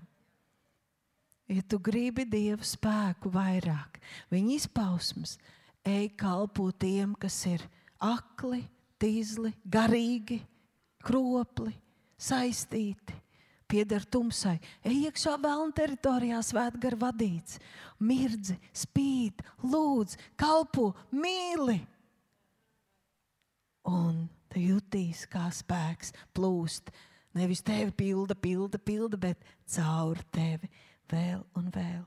[1.51, 3.99] Ja tu gribi dievu spēku vairāk,
[4.32, 5.36] viņa izpausmes,
[5.84, 7.65] ej kalpo tiem, kas ir
[7.99, 8.62] akli,
[8.99, 10.39] tīzli, garīgi,
[11.03, 11.73] kropli,
[12.15, 13.15] saistīti,
[13.67, 14.56] pieder tumsai.
[14.88, 17.60] Ej iekšā vēlna teritorijā, svētgar vadīts,
[17.99, 21.82] mirdzi, spīd, lūdz, kalpo, mīli.
[23.91, 26.93] Un tu jutīs, kā spēks plūst.
[27.36, 30.69] Nevis tevi pilda, pilda, pilda, bet caur tevi
[31.13, 32.04] vēl un vēl.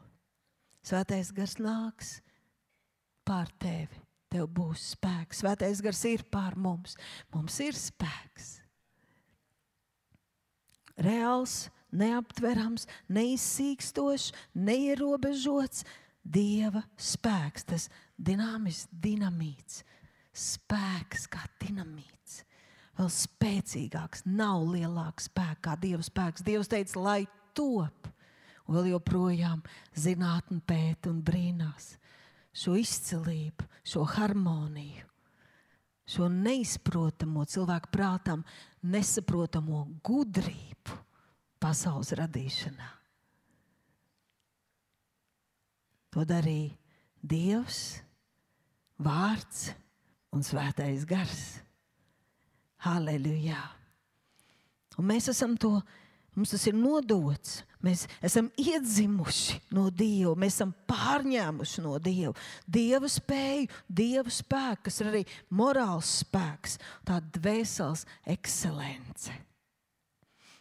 [0.86, 2.18] Svētais gars nāks
[3.26, 4.02] pār tevi.
[4.30, 5.42] Tev būs spēks.
[5.42, 6.96] Svētais gars ir pār mums.
[7.34, 8.56] Mums ir spēks.
[11.02, 15.84] Reāls, neaptverams, neizsīkstošs, neierobežots
[16.26, 17.66] Dieva spēks.
[17.68, 17.86] Tas
[18.18, 19.84] dinamisks, dinamīts,
[20.34, 22.40] spēks kā dinamīts.
[22.96, 26.42] Vēl spēcīgāks, nav lielāks spēks kā Dieva spēks.
[26.46, 27.20] Dievs teica, lai
[27.54, 28.08] top
[28.66, 29.62] un vēl joprojām
[29.96, 31.94] zinātnē pēta un brīnās
[32.56, 35.04] šo izcilību, šo harmoniju,
[36.08, 38.44] šo neizprotamo cilvēku prātam,
[38.86, 40.96] nesaprotamo gudrību
[41.60, 42.92] pasaules radīšanā.
[46.16, 46.72] To darīja
[47.20, 48.00] Dievs,
[49.02, 49.66] Vārds
[50.32, 51.58] un Svētais Gars.
[52.86, 53.58] Halleluja!
[54.96, 55.74] Un mēs esam to,
[56.36, 57.62] mums tas ir nodots.
[57.84, 62.34] Mēs esam iedzimuši no Dieva, mēs esam pārņēmuši no Dieva.
[62.66, 69.34] Dieva spēju, Dieva spēku, kas ir arī morāls spēks, tāda dvēseles ekscelence.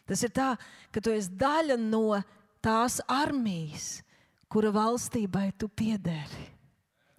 [0.06, 0.52] Tas ir tā,
[0.94, 2.20] ka tu esi daļa no
[2.62, 4.04] tās armijas,
[4.48, 6.46] kura valstībai tu piederi.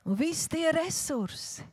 [0.08, 1.65] Un visi tie resursi,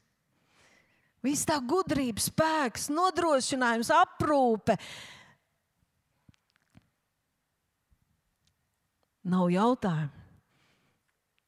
[1.22, 4.74] viss tā gudrība, spēks, nodrošinājums, aprūpe.
[9.24, 10.12] Nav jautājumu,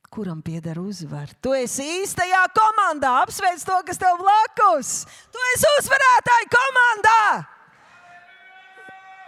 [0.08, 1.34] kuram pieder uzvara.
[1.44, 4.92] Tu esi īstajā komandā, apsveic to, kas tev blakus.
[5.28, 7.22] Tu esi uzvarētāji komandā!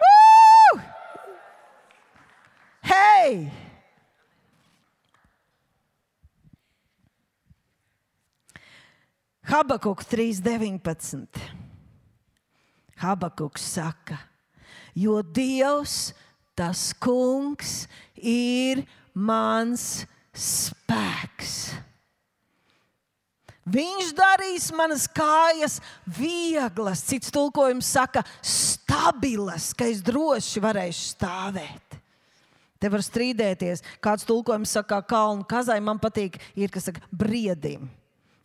[0.00, 0.80] Woo!
[2.88, 3.34] Hei!
[9.48, 11.28] Habakuk 3.19.
[13.00, 14.16] Habakuks saka,
[14.96, 16.14] jo Dievs,
[16.58, 17.86] tas kungs,
[18.18, 18.82] ir
[19.14, 21.54] mans spēks.
[23.68, 25.76] Viņš darīs manas kājas
[26.18, 31.98] vieglas, cits tulkojums saka, stabilas, ka es droši varēšu stāvēt.
[32.78, 33.84] Te var strīdēties.
[34.00, 37.90] Kāds tulkojums saka, kā kalnu kazai man patīk, ir kas saka, briedim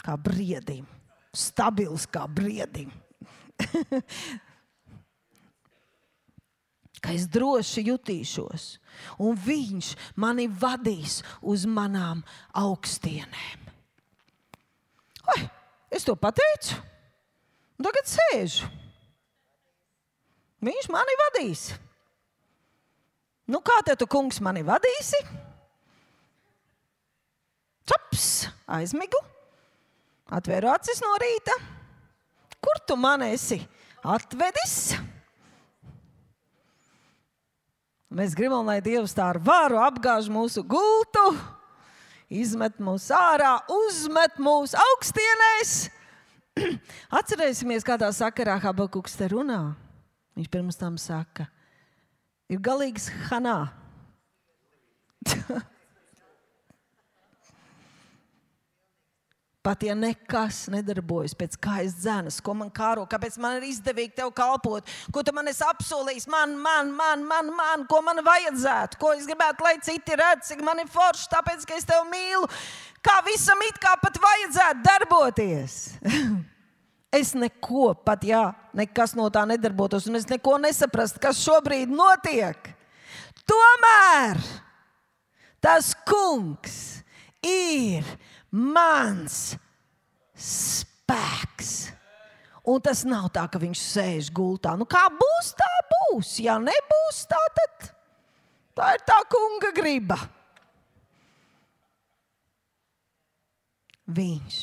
[0.04, 0.84] kā briedim,
[1.34, 2.91] stabils kā briedim.
[7.04, 8.68] ka es droši jutīšos,
[9.20, 12.24] un viņš mani vadīs uz manām
[12.56, 13.68] augstienēm.
[15.34, 15.42] Oi,
[15.92, 16.80] es to pateicu,
[17.78, 18.72] un tagad sēžu.
[20.63, 21.68] Viņš mani vadīs.
[23.52, 25.20] Nu, kā te tu, kungs, mani vadīsi?
[27.84, 28.28] Čaps,
[28.72, 29.20] aizmigu.
[30.32, 31.58] Atvēru acis no rīta.
[32.63, 33.60] Kur tu man esi
[34.08, 34.96] atvedis?
[38.13, 41.23] Mēs gribam, lai Dievs tā ar varu apgāž mūsu gultu,
[42.30, 45.71] izmet mūs ārā, uzmet mūs augstienēs.
[47.19, 49.63] Atcerēsimies, kādā sakarā Habakuks te runā.
[50.38, 51.47] Viņš pirms tam saka,
[52.54, 53.71] ir galīgs hanā.
[59.63, 64.34] Pat ja nekas nedarbojas pēc kājas dzēnas, ko man kāro, kāpēc man ir izdevīgi tev
[64.36, 69.13] kalpot, ko tu man esi apsolījis, man, man, man, man, man, ko man vajadzētu, ko
[69.15, 72.49] es gribētu, lai citi redz, cik man ir forši, tāpēc, ka es tevi mīlu.
[73.04, 75.78] Kā visam it kā pat vajadzētu darboties.
[77.21, 82.67] es neko, pat ja nekas no tā nedarbotos, un es neko nesaprastu, kas šobrīd notiek.
[83.47, 84.43] Tomēr
[85.63, 86.78] tas kungs
[87.39, 88.04] ir
[88.54, 89.56] mans
[90.38, 91.74] spēks.
[92.63, 94.78] Un tas nav tā, ka viņš sēž gultā.
[94.80, 96.38] Nu, kā būs, tā būs.
[96.46, 97.89] Ja nebūs tā, tad
[98.78, 100.18] tā ir tā kunga griba.
[104.13, 104.58] Viņš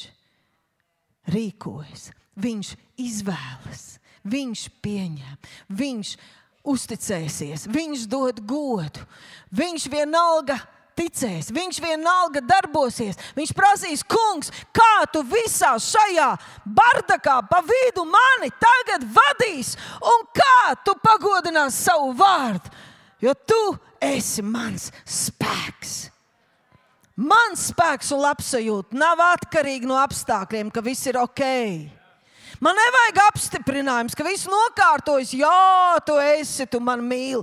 [1.32, 3.84] rīkojas, viņš izvēlas,
[4.28, 5.38] viņš pieņem,
[5.80, 6.10] viņš
[6.68, 9.04] uzticēsies, viņš dod godu,
[9.56, 10.58] viņš vienalga
[10.98, 13.18] ticēs, viņš vienalga darbosies.
[13.36, 16.30] Viņš prasīs, kungs, kā tu visā šajā
[16.64, 22.72] bardakā pa vidu mani tagad vadīs, un kā tu pagodinās savu vārdu,
[23.22, 23.60] jo tu
[24.00, 26.10] esi mans spēks.
[27.20, 31.42] Mans spēks un labsajūta nav atkarīgi no apstākļiem, ka viss ir ok.
[32.64, 35.34] Man nevajag apstiprinājums, ka viss nokārtojas.
[35.36, 37.40] Jā, tu esi, tu man mīli.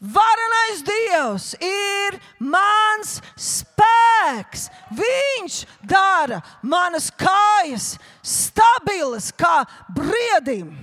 [0.00, 4.66] Varenais Dievs ir mans spēks.
[4.94, 9.62] Viņš dara manas kājas stabilas kā
[9.94, 10.74] briedim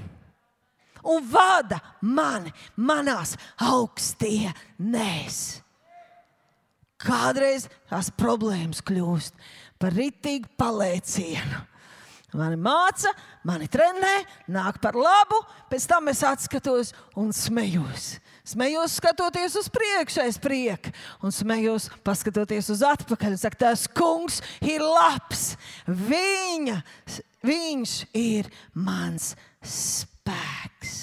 [1.04, 5.41] un vada mani manās augstienēs.
[7.02, 9.34] Kādreiz tās problēmas kļūst
[9.82, 11.65] par rītīgu palēcienu.
[12.32, 13.12] Mani māca,
[13.44, 18.14] mani trenē, nāk par labu, pēc tam es atskatos un smējos.
[18.47, 23.36] Smejos, skatoties uz priekšu, aiz prieka, un smejos, paskatoties uz atpakaļ.
[23.38, 25.51] Saka, tas kungs ir labs.
[25.86, 26.80] Viņa,
[27.45, 30.97] viņš ir mans spēks.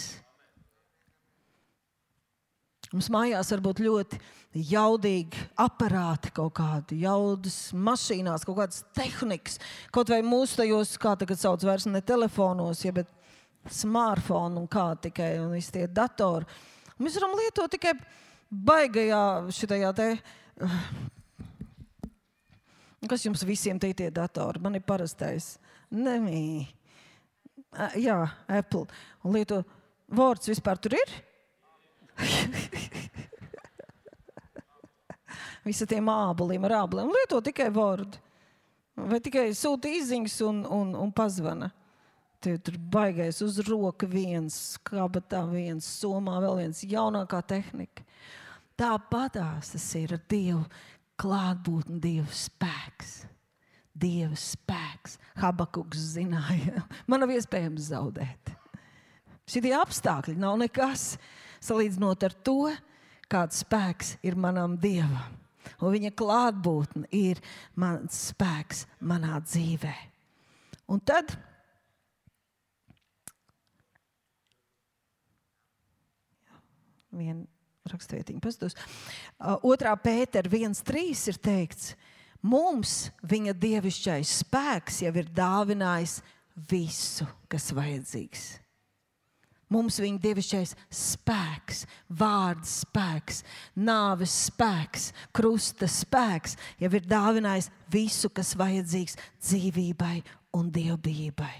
[2.88, 4.18] Mums mājās var būt ļoti
[4.56, 9.58] jaudīgi aparāti, kaut kādi jaudas mašīnās, kaut kādas tehnikas.
[9.94, 13.10] Kaut vai mūsu tajos, kā tagad sauc, vairs ne telefonos, ja, bet
[13.72, 16.48] smartphone un kā tikai un visi tie datori.
[16.98, 17.92] Mēs varam lietot tikai
[18.48, 19.22] baigajā
[19.54, 20.08] šitajā te.
[23.08, 24.60] Kas jums visiem te ir tie datori?
[24.60, 25.56] Man ir parastais.
[25.94, 26.66] Nemī.
[28.00, 28.18] Jā,
[28.48, 28.88] Apple.
[29.24, 29.62] Un lieto
[30.16, 31.14] Words vispār tur ir?
[35.68, 38.16] Visi tiem āboliem ar āboliem lieto tikai Word.
[38.96, 41.68] Vai tikai sūta izziņas un, un, un pazvana.
[42.40, 44.56] Tev tur baigais uz roka viens,
[44.86, 48.04] kabatā viens, somā vēl viens, jaunākā tehnika.
[48.78, 50.62] Tāpatās tas ir ar Dievu
[51.18, 53.16] klātbūtni, Dieva spēks.
[53.98, 55.18] Dieva spēks.
[55.42, 58.54] Habakuks zināja, man nav iespējams zaudēt.
[59.48, 61.16] Šie apstākļi nav nekas
[61.64, 62.70] salīdzinot ar to,
[63.28, 65.36] kāds spēks ir manam dievam.
[65.80, 67.40] Un viņa klātbūtne ir
[67.78, 69.94] mans spēks manā dzīvē.
[70.88, 71.34] Un tad
[77.12, 77.44] viena
[77.88, 78.40] rakstvietiņa.
[78.42, 81.92] Uh, otrā pētera 1.3 ir teikts,
[82.44, 86.18] mums viņa dievišķais spēks jau ir dāvinājis
[86.68, 88.48] visu, kas vajadzīgs.
[89.68, 93.42] Mums viņa dievišķais spēks, vārds spēks,
[93.76, 100.22] nāves spēks, krusta spēks jau ir dāvinājis visu, kas vajadzīgs dzīvībai
[100.56, 101.52] un dievbijībai.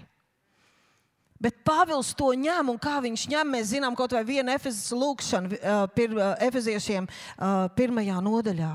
[1.38, 5.60] Bet Pāvils to ņem, un kā viņš ņem, mēs zinām kaut vai vienu efezijas lūgšanu,
[5.94, 6.16] pir,
[6.48, 7.06] efeziešiem
[7.78, 8.72] pirmajā nodaļā.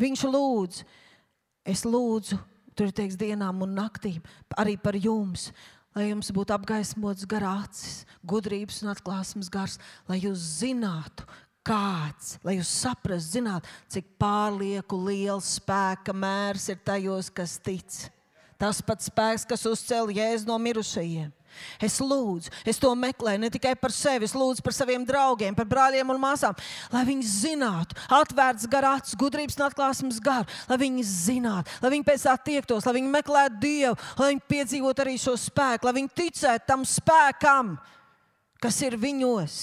[0.00, 0.78] Viņš lūdz,
[1.68, 2.38] es lūdzu,
[2.72, 4.22] tur ir teikts dienām un naktīm,
[4.56, 5.50] arī par jums,
[5.96, 9.78] lai jums būtu apgaismots garācis, gudrības un atklāsmes gars,
[10.08, 11.26] lai jūs zinātu,
[11.66, 17.98] kāds, lai jūs saprastu, zināt, cik pārlieku liels spēka mērs ir tajos, kas tic.
[18.60, 21.30] Tas pats spēks, kas uzcēla jēzu no mirušajiem.
[21.82, 25.68] Es lūdzu, es to meklēju ne tikai par sevi, es lūdzu par saviem draugiem, par
[25.70, 26.56] brāļiem un māsām,
[26.92, 32.26] lai viņi zinātu, atvērts garāts, gudrības un atklāsmes garu, lai viņi zinātu, lai viņi pēc
[32.28, 36.70] tā tiektos, lai viņi meklētu Dievu, lai viņi piedzīvotu arī šo spēku, lai viņi ticētu
[36.70, 37.74] tam spēkam,
[38.62, 39.60] kas ir viņos.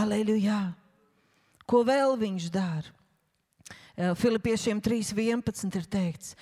[0.00, 0.62] Aleluja!
[1.70, 2.96] Ko vēl viņš dara?
[4.16, 6.34] Filipiešiem 3.11 ir teikts,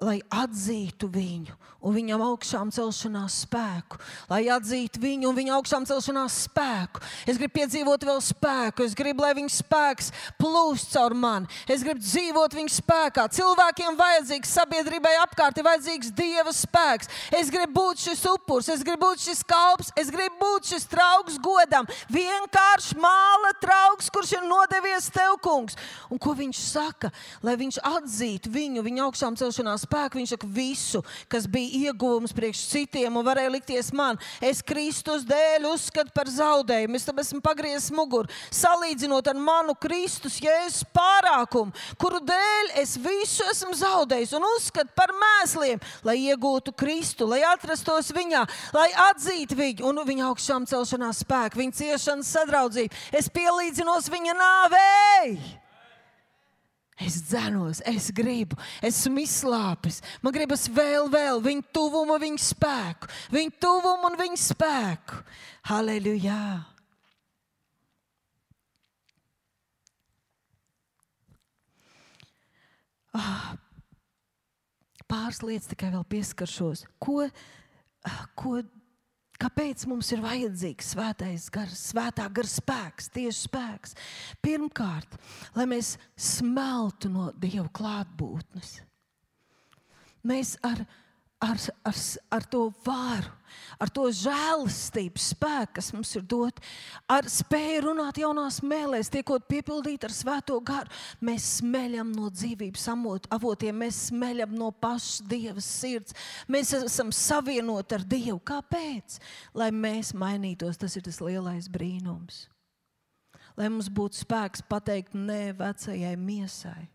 [0.00, 3.98] lai atzītu viņu un viņam augšām celšanās spēku,
[4.28, 7.00] lai atzītu viņu un viņa augšām celšanās spēku.
[7.24, 12.02] Es gribu piedzīvot vēl spēku, es gribu, lai viņa spēks plūst caur mani, es gribu
[12.04, 13.26] dzīvot viņa spēkā.
[13.36, 17.08] Cilvēkiem vajadzīgs, sabiedrībai apkārt ir vajadzīgs dieva spēks.
[17.40, 21.40] Es gribu būt šis upurs, es gribu būt šis kalps, es gribu būt šis trauks
[21.40, 21.88] godam.
[22.12, 25.78] Vienkārši māla trauks, kurš ir nodevies tev, kungs.
[26.12, 27.12] Un ko viņš saka?
[27.46, 32.62] Lai viņš atzītu viņu, viņa augšām celšanās spēku, viņš saka visu, kas bija ieguvums priekš
[32.70, 34.18] citiem un varēja likties man.
[34.40, 36.96] Es Kristus dēļ uzskatu par zaudējumu.
[36.96, 43.46] Es tam esmu pagriezis muguru, salīdzinot ar manu Kristus jēzus pārākumu, kuru dēļ es visu
[43.50, 48.44] esmu zaudējis un uzskatu par mēsliem, lai iegūtu Kristu, lai atrastos viņā,
[48.76, 53.02] lai atzītu viņu un viņa augšām celšanās spēku, viņa ciešanas sadraudzību.
[53.16, 55.34] Es pielīdzinos viņa nāvei.
[57.00, 60.02] Es dzenos, es gribu, esmu izslāpis.
[60.20, 65.22] Man gribas vēl, vēl viņa tuvumu, viņa spēku, viņa tuvumu un viņa spēku.
[65.70, 66.42] Halleluja!
[73.16, 73.56] Ah,
[75.10, 76.84] pāris lietas tikai vēl pieskaršos.
[77.02, 77.24] Ko,
[78.06, 78.60] ah, ko
[79.40, 83.94] Kāpēc mums ir vajadzīgs svētais gars, svētā gara spēks, tieši spēks?
[84.44, 85.16] Pirmkārt,
[85.56, 88.74] lai mēs smeltu no Dieva klātbūtnes.
[90.28, 90.84] Mēs ar
[91.40, 91.94] ar, ar,
[92.28, 93.30] ar to varu,
[93.80, 96.60] ar to žēlastības spēku, kas mums ir dots,
[97.10, 100.92] ar spēju runāt jaunās mēlēs, tiekot piepildīti ar svēto garu.
[101.24, 102.86] Mēs smeļam no dzīvības
[103.32, 106.16] avotiem, mēs smeļam no pašas Dieva sirds.
[106.48, 108.38] Mēs esam savienoti ar Dievu.
[108.44, 109.18] Kāpēc?
[109.56, 112.46] Lai mēs mainītos, tas ir tas lielais brīnums.
[113.56, 116.86] Lai mums būtu spēks pateikt nē vecajai miesai,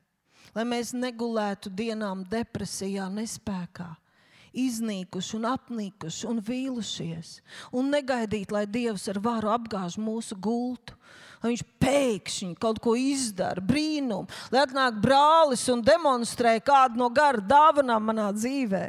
[0.55, 3.91] lai mēs negulētu dienām depresijā, nespējā
[4.55, 7.39] iznīkuši, un apnikuši un vīlušies.
[7.75, 10.95] Un negaidīt, lai Dievs ar varu apgāž mūsu gultu.
[11.43, 17.43] Lai viņš pēkšņi kaut ko izdara, brīnumu, lai atnāk brālis un demonstrē kādu no gara
[17.43, 18.85] dāvanām manā dzīvē.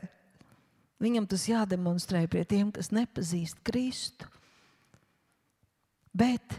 [1.02, 4.30] Viņam tas jādemonstrē pie tiem, kas nepazīst Kristu.
[6.16, 6.56] Bet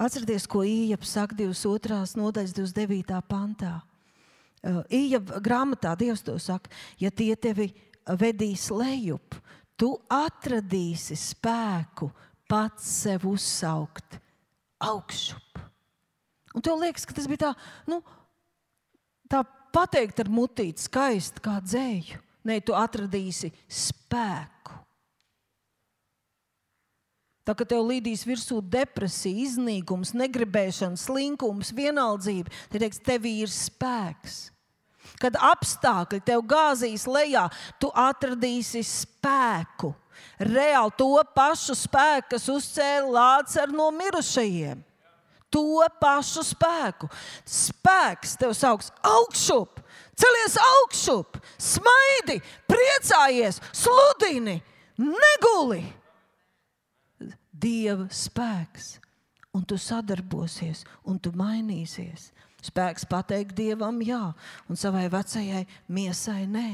[0.00, 2.16] atcerieties, ko Iepas saka 22.
[2.16, 3.20] nodaļas 29.
[3.28, 3.74] pantā.
[4.88, 7.68] Iepa grāmatā Dievs to saka, ja tie tevi
[8.16, 9.36] vedīs lejup,
[9.78, 12.10] tu atradīsi spēku
[12.48, 14.18] pats sev uzsaukt
[14.80, 15.60] augšup.
[16.56, 17.52] Un tev liekas, ka tas bija tā,
[17.90, 18.00] nu,
[19.30, 19.42] tā
[19.74, 22.22] pateikt ar mutīti skaisti kā dzēju.
[22.48, 24.78] Nē, tu atradīsi spēku.
[27.48, 34.48] Tā kā tev līdīs virsū depresija, iznīkums, negribēšana, slinkums, vienaldzība, tad teiks, tev ir spēks.
[35.18, 37.48] Kad apstākļi tev gāzīs lejā,
[37.82, 39.92] tu atradīsi spēku.
[40.38, 44.84] Reāli to pašu spēku, kas uzcēla Lācaru no mirušajiem.
[45.50, 47.08] To pašu spēku.
[47.48, 49.80] Spēks tev sauks augšup,
[50.18, 52.38] celies augšup, smaidi,
[52.68, 54.58] priecājies, sludini,
[55.00, 55.82] neguli.
[57.58, 58.98] Dieva spēks,
[59.56, 62.28] un tu sadarbosies, un tu mainīsies.
[62.64, 64.32] Spēks pateikt dievam jā,
[64.66, 66.70] un savai vecajai miesai nē.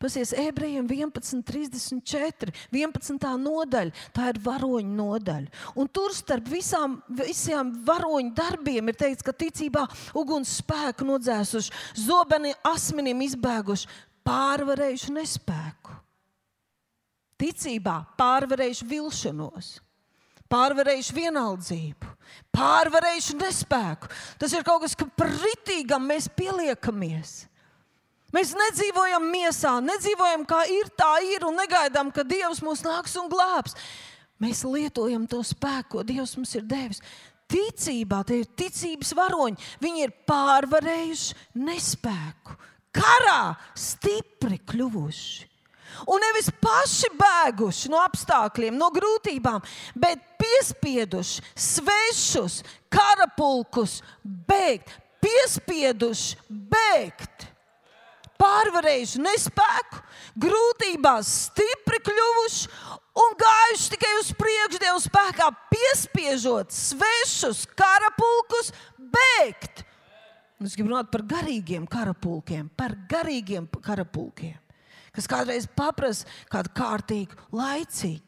[0.00, 3.28] Pasies ebrejiem 11, 34, 11.
[3.40, 3.92] nodaļa.
[4.12, 5.52] Tā ir varoņu nodaļa.
[5.80, 9.86] Un tur starp visām, visām varoņu darbiem ir teikts, ka ticībā
[10.18, 11.72] uguns spēku nodzēsuši,
[12.04, 13.88] zobeni asmenim izbēguši,
[14.26, 15.96] pārvarējuši nespēku.
[17.40, 19.72] Ticībā pārvarējuši vilšanos
[20.52, 22.12] pārvarējuši vienaldzību,
[22.54, 24.10] pārvarējuši nespēku.
[24.40, 27.34] Tas ir kaut kas, ka pritīgam mēs pieliekamies.
[28.34, 33.30] Mēs nedzīvojam miesā, nedzīvojam kā ir, tā ir un negaidām, ka Dievs mūs nāks un
[33.30, 33.76] glābs.
[34.42, 36.98] Mēs lietojam to spēku, ko Dievs mums ir devis.
[37.50, 39.68] Ticībā tie ir ticības varoņi.
[39.84, 42.56] Viņi ir pārvarējuši nespēku,
[42.96, 45.50] karā stipri kļuvuši.
[46.10, 49.62] Un nevis paši bēguši no apstākļiem, no grūtībām,
[49.94, 52.60] bet piespieduši svešus
[52.92, 54.92] karapulkus bēgt,
[55.24, 57.48] piespieduši bēgt.
[58.34, 60.00] Pārvarējuši nespēku,
[60.42, 62.66] grūtībās stipri kļuvuši
[63.22, 69.86] un gājuši tikai uz priekšu, Dieva spēkā, piespiežot svešus karapulkus bēgt.
[70.64, 74.58] Es gribu runāt par garīgiem karapulkiem, par garīgiem karapulkiem
[75.14, 78.24] kas kādreiz paprasa kādu kārtīgu laicīgu.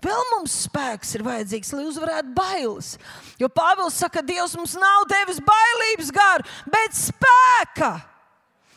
[0.00, 2.94] Vēl mums spēks ir vajadzīgs, lai uzvarētu bailes.
[3.40, 8.09] Jo Pāvils saka, ka Dievs mums nav devis bailības garu, bet spēka.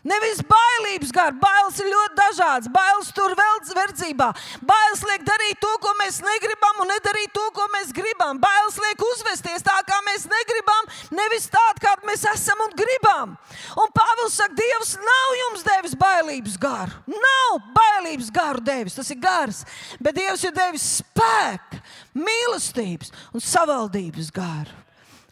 [0.03, 2.67] Nevis bailības gars, bailes ir ļoti dažādas.
[2.71, 4.27] Bailes tur vēl verdzībā.
[4.67, 8.41] Bailes liek darīt to, ko mēs negribam, un nedarīt to, ko mēs gribam.
[8.41, 13.37] Bailes liek uzvesties tā, kā mēs negribam, nevis tādu, kāda mēs esam un gribam.
[13.79, 16.99] Un Pāvils saka, Dievs nav jums devis bailības garu.
[17.07, 19.63] Nav bailības garu devis, tas ir gars.
[20.03, 21.79] Bet Dievs ir devis spēku,
[22.19, 24.79] mīlestības un savaldības garu.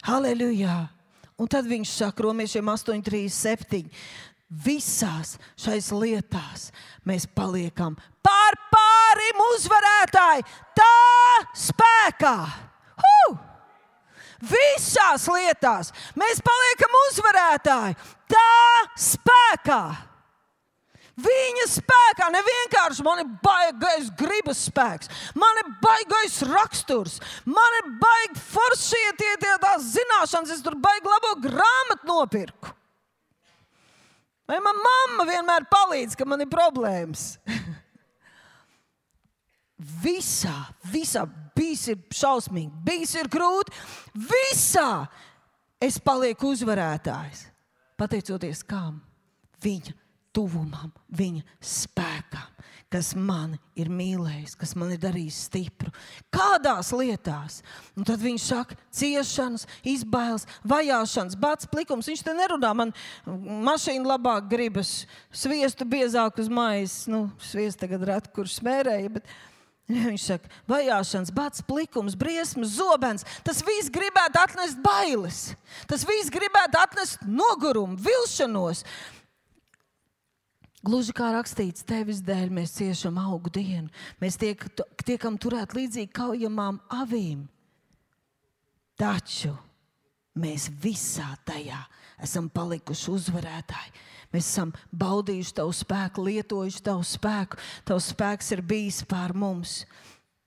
[0.08, 0.80] Halleluja!
[1.40, 3.88] Un tad viņš saka, Romiešiem 8,37
[4.52, 6.68] visās šais lietās
[7.08, 10.44] mēs paliekam pār pārim uzvarētāji,
[10.76, 10.92] tā
[11.56, 12.36] spēkā.
[13.02, 13.34] Huh!
[14.42, 17.98] Visās lietās mēs paliekam uzvarētāji,
[18.32, 18.48] tā
[18.98, 19.82] spēkā.
[21.22, 27.90] Viņa spēkā ne vienkārši man ir baigais gribas spēks, man ir baigais raksturs, man ir
[28.00, 32.72] baigi foršie tie, tās zināšanas, es tur baigi labo grāmatu nopirku.
[34.52, 37.38] Vai man mamma vienmēr palīdz, ka man ir problēmas?
[40.02, 40.54] visā,
[40.92, 41.24] visā,
[41.56, 43.72] bijis ir šausmīgi, bijis ir grūti.
[44.28, 45.06] Visā
[45.82, 47.46] es palieku uzvarētājs.
[47.98, 49.00] Pateicoties kam?
[49.62, 49.94] Viņa
[50.34, 52.48] tuvumam, viņa spēkam,
[52.92, 55.92] kas man ir mīlējis, kas man ir darījis stipru.
[56.34, 57.60] Kādās lietās?
[57.96, 59.64] Un tad viņš saka, ciešanas,
[59.94, 62.10] izbailes, vajāšanas, bats, plikums.
[62.10, 62.92] Viņš te nerunā, man
[63.64, 67.08] mašīna labāk gribas, sviestu biezāk uz maisa.
[67.12, 69.16] Nu, sviestu tagad rēt, kurš smērēja.
[69.16, 69.32] Bet...
[69.92, 73.26] Viņš saka, vajāšanas, bats, plikums, briesmas, zobens.
[73.44, 75.40] Tas viss gribētu atnest bailes.
[75.90, 78.84] Tas viss gribētu atnest nogurumu, vilšanos.
[80.82, 83.86] Gluži kā rakstīts, tevis dēļ mēs ciešam augu dienu.
[84.18, 84.64] Mēs tiek,
[85.06, 87.44] tiekam turēt līdzīgi kaujamām avīm.
[88.98, 89.52] Taču
[90.42, 91.78] mēs visā tajā
[92.22, 93.94] esam palikuši uzvarētāji.
[94.34, 97.60] Mēs esam baudījuši tavu spēku, lietojuši tavu spēku.
[97.86, 99.84] Tavs spēks ir bijis pār mums.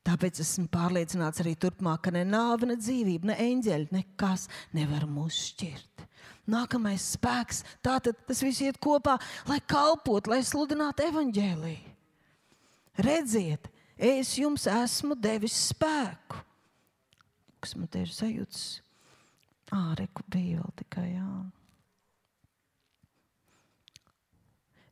[0.06, 5.40] Tāpēc esmu pārliecināts arī turpmāk, ka ne nāve, ne dzīvība, ne eņģeļi, nekas nevar mūs
[5.54, 5.96] šķirt
[6.50, 7.64] nākamais spēks.
[7.86, 9.18] Tātad tas viss iet kopā,
[9.50, 11.94] lai kalpotu, lai sludinātu evaņģēlīju.
[13.06, 13.68] Redziet,
[13.98, 16.40] es jums esmu devis spēku.
[17.60, 18.64] Kas man te ir sajūts?
[19.76, 21.30] Ārēku bija vēl tikai jā.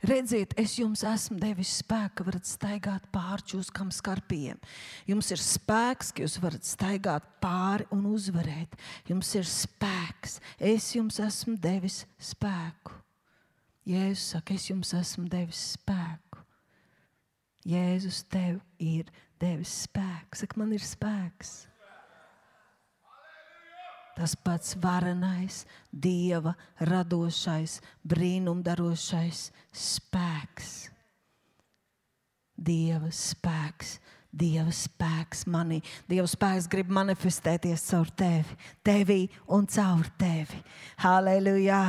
[0.03, 4.57] Redziet, es jums esmu devis spēku, ka varat staigāt pāri čūskām skarpiem.
[5.07, 8.75] Jums ir spēks, ka jūs varat staigāt pāri un uzvarēt.
[9.07, 12.97] Jums ir spēks, es jums esmu devis spēku.
[13.87, 16.43] Jēzus saka, es jums esmu devis spēku.
[17.67, 19.07] Jēzus tev ir
[19.39, 20.39] devis spēku.
[20.39, 21.61] Saka, man ir spēks.
[24.13, 26.53] Tas pats varenais, dieva
[26.85, 30.73] radošais, brīnumdarošais spēks.
[32.53, 33.97] Dieva spēks
[34.33, 35.77] Dieva spēks manī.
[36.09, 39.19] Dieva spēks grib manifestēties caur tevi, tevī
[39.53, 40.57] un caur tevi.
[41.03, 41.83] Halleluja!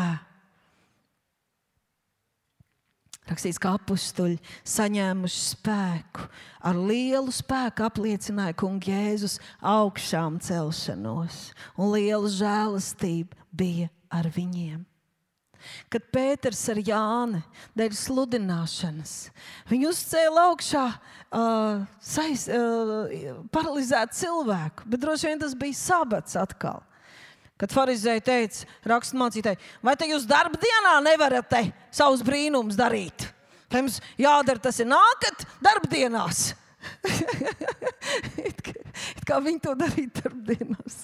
[3.25, 4.37] Rakstīts, ka apstuļi
[4.69, 6.27] saņēmuši spēku,
[6.61, 11.47] ar lielu spēku apliecināja kungu Jēzus augšām celšanos,
[11.79, 14.83] un liela žēlastība bija ar viņiem
[15.93, 17.41] kad Pēters ar Jāni
[17.79, 19.15] dēļ sludināšanas
[19.71, 26.83] viņu uzcēla augšā uh, sais, uh, paralizētu cilvēku, bet droši vien tas bija sabats atkal.
[27.65, 31.55] Kad Pharizēji teica, raksturmācītāji, vai te jūs darba dienā nevarat
[31.89, 33.31] savus brīnumus darīt?
[33.73, 36.51] Ka jums jādara tas nākat darba dienās.
[38.45, 38.75] it, kā,
[39.17, 40.99] it kā viņi to darītu darba dienās.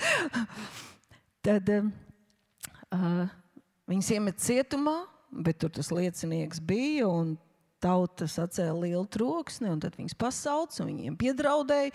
[1.44, 3.28] Tad uh,
[3.90, 5.00] Viņus iemet cietumā,
[5.34, 7.10] bet tur tas liecinieks bija.
[7.80, 11.94] Tauta sacēla lielu troksni, un tad viņas pasauca un viņiem piedraudēja.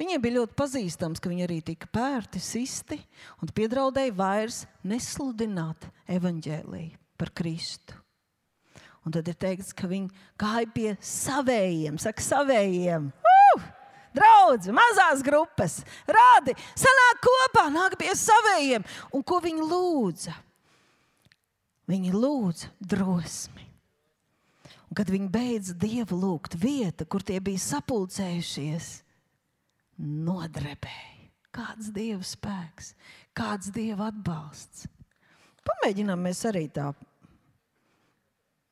[0.00, 2.96] Viņiem bija ļoti pazīstams, ka viņi arī tika pērti, sisti
[3.44, 7.98] un piedraudēja vairs nesludināt evaņģēlīju par Kristu.
[9.04, 10.08] Un tad ir teikts, ka viņi
[10.40, 13.10] gāja pie savējiem, saka, savējiem.
[13.12, 13.66] Uh!
[14.16, 15.76] Draugi, mazās grupas,
[16.08, 18.86] rādi, sanāk kopā, nāk pie savējiem.
[19.14, 20.34] Un ko viņi lūdza?
[21.90, 23.68] Viņi lūdza drosmi.
[24.88, 28.90] Un, kad viņi beidza dievu lūgt, vieta, kur tie bija sapulcējušies,
[30.00, 31.28] nodrebēja.
[31.50, 32.92] Kāds dieva spēks,
[33.34, 34.86] kāds dieva atbalsts.
[35.66, 36.92] Pamēģinām mēs arī tā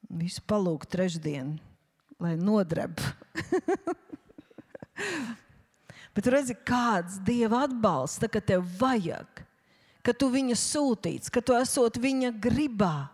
[0.09, 1.59] visu palūgt trešdienu,
[2.22, 3.03] lai nodreb.
[6.14, 9.49] Bet redzi, kāds dieva atbalsts, kad tev vajag
[10.09, 13.11] ka tu viņu sūtīts, ka tu esot viņa gribā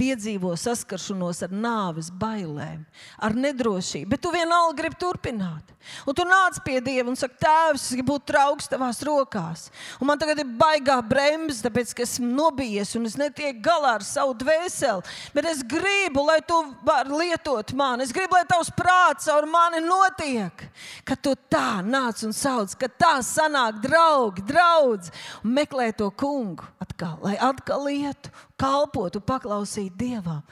[0.00, 2.82] piedzīvo saskaršanos ar nāves bailēm,
[3.22, 5.72] ar nedrošību, bet tu vienalga gribi turpināt.
[6.06, 9.64] Un tu nāc pie Dieva un saki, Tēvs, es gribu būt trauks tavās rokās.
[10.00, 14.06] Un man tagad ir baigā bremzes, tāpēc ka esmu nobijies un es netieku galā ar
[14.06, 15.02] savu dvēseli.
[15.34, 18.06] Bet es gribu, lai tu vari lietot mani.
[18.06, 20.66] Es gribu, lai tavs prāts caur mani notiek.
[21.08, 25.10] Ka tu tā nāc un sauc, ka tā sanāk draugi, draudz
[25.42, 28.30] un meklē to kungu atkal, lai atkal ietu
[28.60, 30.42] kalpotu, paklausītu Dievam.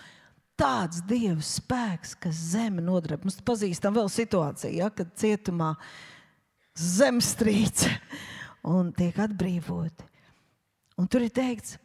[0.60, 3.24] Tāds Dieva spēks, kas zemi nodarbojas.
[3.24, 5.74] Mums pazīstam vēl situāciju, ja, kad cietumā
[6.76, 7.92] zemestrīce
[8.68, 10.08] un tiek atbrīvoti.
[11.00, 11.78] Un tur ir teikts,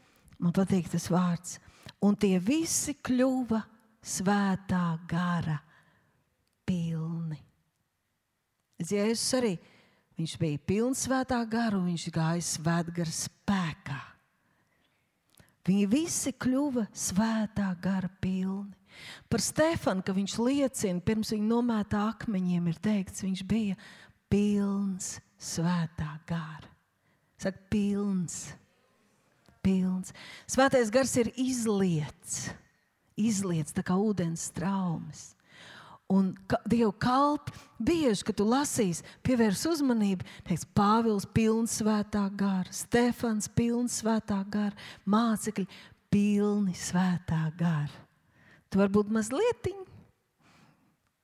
[0.43, 1.55] man patīk tas vārds,
[2.03, 3.61] un tie visi kļuva
[4.03, 5.55] svētā gara
[6.67, 7.39] pilni.
[8.75, 9.53] Jēzus arī
[10.19, 14.01] viņš bija pilns svētā gara, un viņš gāja svētgara spēkā.
[15.65, 18.73] Viņi visi kļuva svētā gara pilni.
[19.27, 23.75] Par Stefanu, ka viņš liecina, pirms viņa nomētā akmeņiem, ir teikts, viņš bija
[24.31, 26.69] pilns svētā gara.
[27.41, 28.53] Saka, pilns.
[29.65, 30.13] pilns.
[30.47, 32.51] Svētais gars ir izlietis,
[33.17, 35.33] izlietis tā kā ūdens traumas.
[36.13, 42.69] Un ka, Dieva kalpi bieži, kad tu lasīsi, pievērs uzmanību, teiks, Pāvils pilns svētā gara,
[42.69, 44.75] Stefans pilns svētā gara,
[45.09, 45.65] mācekļi
[46.13, 48.03] pilni svētā gara.
[48.69, 49.71] Tu vari būt mazliet,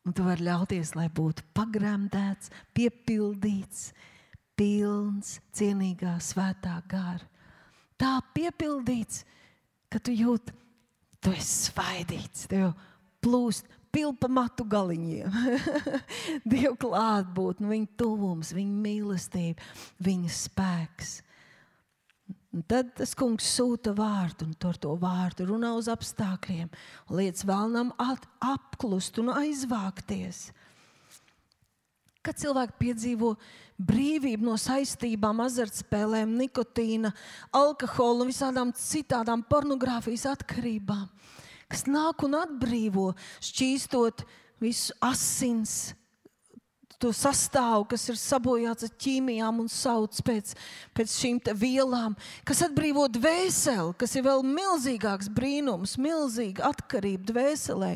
[0.06, 3.92] un tu vari ļauties, lai būtu pagrāmdēts, piepildīts,
[4.58, 7.28] pilns, cienīgā svētā gara.
[8.02, 9.22] Tā piepildīts,
[9.94, 10.56] ka tu jūti,
[11.22, 12.72] tu esi svaidīts, tev
[13.22, 15.36] plūst pilpa matu galiņiem.
[16.52, 19.68] Dieva klātbūtne, viņa tuvums, viņa mīlestība,
[20.04, 21.20] viņa spēks.
[22.52, 26.68] Un tad tas kungs sūta vārdu, un ar to vārdu runā uz apstākļiem,
[27.16, 30.50] lietas vēlnam apklust un aizvākties.
[32.22, 33.32] Kad cilvēki piedzīvo
[33.82, 37.14] brīvību no saistībām, azartspēlēm, nikotīna,
[37.56, 41.08] alkohola un visādām citām pornogrāfijas atkarībām,
[41.72, 43.12] kas nāk un atbrīvo,
[43.44, 44.26] šķīstot
[44.62, 45.96] visu asins.
[47.02, 50.52] To sastāvu, kas ir sabojāts ar ķīmijām un sauc pēc,
[50.94, 52.14] pēc šīm vielām,
[52.46, 57.96] kas atbrīvo dvēseli, kas ir vēl milzīgāks brīnums, milzīga atkarība dvēselē.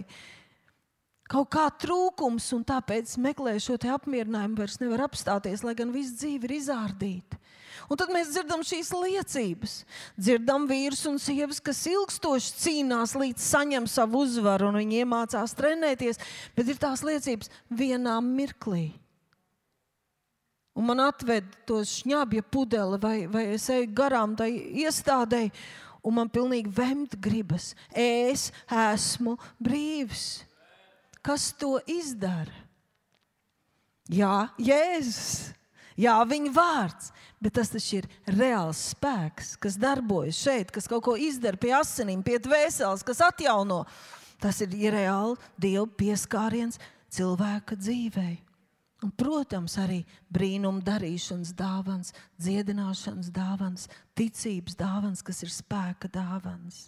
[1.29, 6.49] kaut kā trūkums, un tāpēc meklē šo apmierinājumu, vairs nevar apstāties, lai gan viss dzīve
[6.49, 7.37] ir izārdīta.
[7.85, 9.77] Un tad mēs dzirdam šīs liecības.
[10.17, 16.21] Dzirdam vīrus un sievas, kas ilgstoši cīnās, līdz saņem savu uzvaru, un viņi iemācās trenēties.
[16.57, 18.87] Bet ir tās liecības vienā mirklī.
[20.75, 24.49] Un man atved to šņabja pudeli, vai, vai es eju garām tai
[24.83, 25.53] iestādēji,
[26.05, 27.71] un man pilnīgi vemt gribas.
[27.95, 30.43] Es esmu brīvs.
[31.25, 32.65] Kas to izdara?
[34.11, 35.55] Jā, Jēzus.
[35.99, 37.11] Jā, viņa vārds.
[37.39, 42.23] Bet tas taču ir reāls spēks, kas darbojas šeit, kas kaut ko izdara pie asinīm,
[42.25, 43.83] pie dvēseles, kas atjauno.
[44.43, 46.81] Tas ir reāli Dieva pieskāriens
[47.15, 48.35] cilvēka dzīvei.
[49.03, 49.99] Un, protams, arī
[50.33, 56.87] brīnuma darīšanas dāvans, dziedināšanas dāvans, ticības dāvans, kas ir spēka dāvans.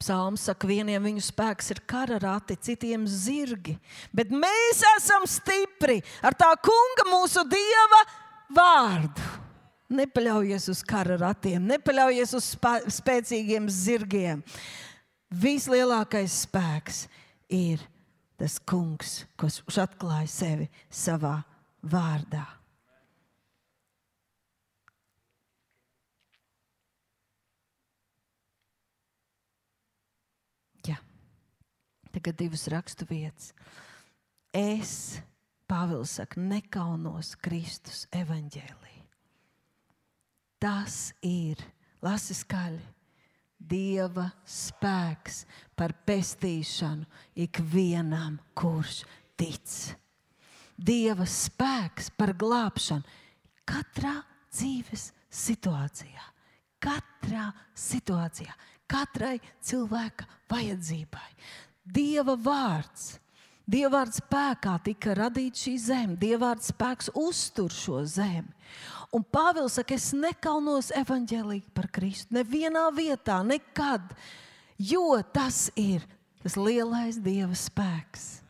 [0.00, 3.74] Psalms saka, vieniem viņu spēks ir kara rati, citiem zirgi.
[4.16, 8.00] Bet mēs esam stipri ar tā kunga mūsu dieva
[8.56, 9.26] vārdu.
[9.90, 12.52] Nepaļaujies uz kara ratiem, nepaļaujies uz
[12.94, 14.44] spēcīgiem zirgiem.
[15.30, 17.02] Vislielākais spēks
[17.52, 17.82] ir
[18.40, 21.42] tas kungs, kas atklāja sevi savā
[21.82, 22.59] vārdā.
[32.14, 33.52] Tagad divas rakstu vietas.
[34.54, 35.20] Es,
[35.70, 38.96] Pāvils saka, nekaunos Kristus evaņģēlī.
[40.60, 41.60] Tas ir,
[42.02, 42.82] lasi skaļi,
[43.60, 45.42] Dieva spēks
[45.76, 47.04] par pestīšanu
[47.44, 49.02] ikvienam, kurš
[49.36, 49.74] tic.
[50.80, 53.04] Dieva spēks par glābšanu
[53.68, 54.16] katrā
[54.48, 56.24] dzīves situācijā.
[56.80, 58.54] Katrā situācijā,
[58.88, 61.28] katrai cilvēka vajadzībai.
[61.94, 63.16] Dieva vārds.
[63.70, 68.50] Dieva vārds spēkā tika radīta šī zeme, Dieva vārds spēks uztur šo zemi.
[69.14, 72.34] Un Pāvils saka, es nekaunos evaņģēlīgi par Kristu.
[72.34, 74.14] Nevienā vietā, nekad,
[74.78, 76.06] jo tas ir
[76.42, 78.40] tas lielais Dieva spēks.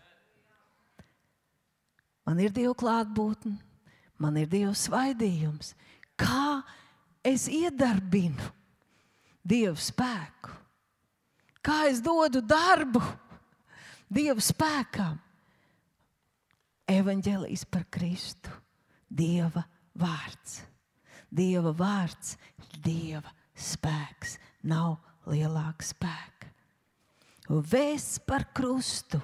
[2.28, 3.56] Man ir Dieva klātbūtne,
[4.20, 5.72] man ir Dieva svaidījums.
[6.20, 6.60] Kā
[7.26, 8.52] es iedarbinu
[9.42, 10.52] Dieva spēku?
[11.64, 13.02] Kā es dodu darbu
[14.10, 15.18] Dieva spēkam?
[16.90, 18.50] Evangelijas par Kristu,
[19.06, 19.62] Dieva
[19.94, 20.60] vārds.
[21.30, 22.34] Dieva vārds
[22.82, 24.36] Dieva spēks,
[24.66, 24.98] nav
[25.30, 26.50] lielāka spēka.
[27.50, 29.20] Vēsts par krustu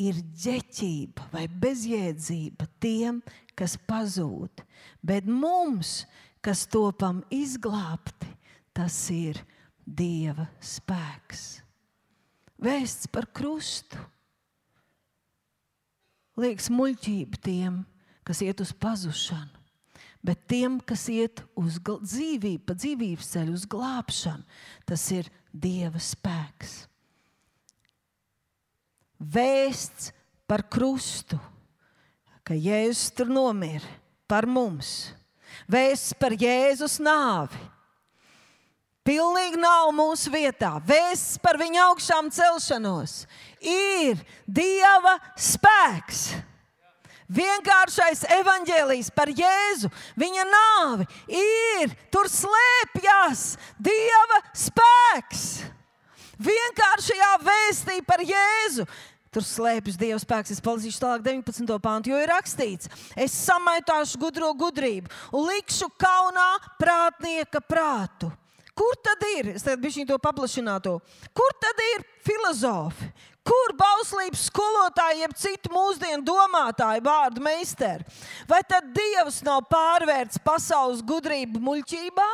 [0.00, 3.22] ir ģeķība vai bezjēdzība tiem,
[3.56, 4.64] kas pazūd,
[5.00, 6.02] bet mums,
[6.44, 8.28] kas topam izglābti,
[8.76, 9.40] tas ir
[9.86, 11.46] Dieva spēks
[12.62, 14.00] vēsts par krustu.
[16.36, 17.80] Liekas, muļķība tiem,
[18.26, 19.62] kas iet uz pazušanu,
[20.26, 24.44] bet tiem, kas iet uz dzīvību, pa dzīvības ceļu, uz glābšanu,
[24.88, 26.82] tas ir Dieva spēks.
[29.16, 30.10] Vēsts
[30.44, 31.38] par krustu,
[32.44, 33.88] ka Jēzus tur nomira
[34.28, 35.14] par mums,
[35.72, 37.62] vēsts par Jēzus nāvi
[39.06, 40.76] pilnīgi nav mūsu vietā.
[40.86, 43.22] Vēsts par viņa augšām celšanos
[43.62, 46.28] ir Dieva spēks.
[47.26, 55.42] Vienkāršais evaņģēlijs par Jēzu, viņa nāvi ir, tur slēpjas Dieva spēks.
[56.38, 58.86] Vienkāršajā vēstī par Jēzu.
[59.34, 60.54] Tur slēpjas Dieva spēks.
[60.54, 61.74] Es palasīšu tālāk 19.
[61.82, 62.88] pāntu, jo ir rakstīts,
[63.18, 68.30] es samaitāšu gudro gudrību un likšu kaunā prātnieka prātu.
[68.76, 69.54] Kur tad ir?
[69.56, 70.98] Es tagad biju to paplašināto.
[71.36, 73.08] Kur tad ir filozofi?
[73.46, 78.04] Kur bauslības skolotāji, jeb citu mūsdienu domātāju vārdu meistari?
[78.50, 82.28] Vai tad Dievs nav pārvērts pasaules gudrību muļķībā?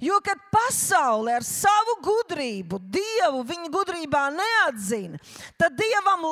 [0.00, 5.18] Jo, kad pasaule ar savu gudrību, Dievu viņa gudrībā neatzina,
[5.58, 6.24] tad Dievam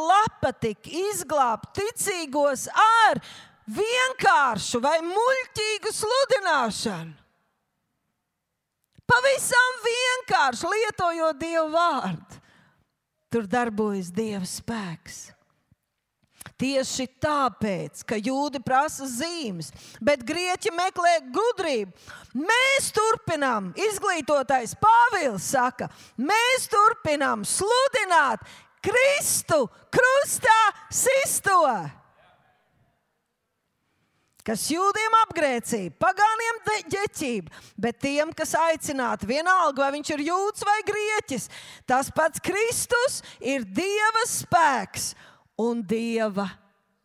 [0.42, 3.20] patīk izglābt ticīgos ar
[3.66, 7.21] vienkāršu vai muļķīgu sludināšanu.
[9.08, 12.40] Pavisam vienkārši lietojot Dieva vārdu.
[13.32, 15.30] Tur darbojas Dieva spēks.
[16.58, 19.70] Tieši tāpēc, ka jūdi prasa zīmes,
[20.02, 21.90] bet grieķi meklē gudrību.
[22.38, 25.88] Mēs turpinām, izglītotais Pāvils saka,
[26.18, 28.46] mēs turpinām sludināt
[28.82, 31.58] Kristu krustā sisto.
[34.46, 36.60] Kas jūdiem apgrēcība, pagāniem
[36.92, 41.48] ģeķība, bet tiem, kas aicināti, vienalga, vai viņš ir jūds vai grieķis,
[41.86, 45.12] tas pats Kristus ir Dieva spēks
[45.62, 46.48] un Dieva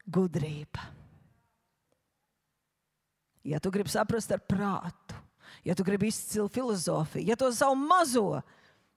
[0.07, 0.93] gudrība.
[3.47, 5.15] Ja tu gribi saprast ar prātu,
[5.63, 8.41] ja tu gribi izcilu filozofiju, ja to savu mazo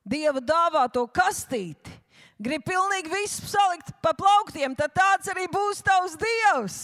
[0.02, 1.92] Dieva dāvāto kastīti,
[2.40, 6.80] gribi pilnīgi visu salikt pa plauktiem, tad tāds arī būs tavs Dievs.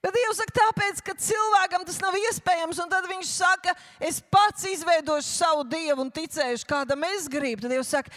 [0.00, 4.64] Bet Dievs saka, tāpēc, ka cilvēkam tas nav iespējams, un tad viņš saka, es pats
[4.70, 7.66] izveidošu savu dievu un ticēšu, kādam es gribu.
[7.66, 8.14] Tad Dievs saka,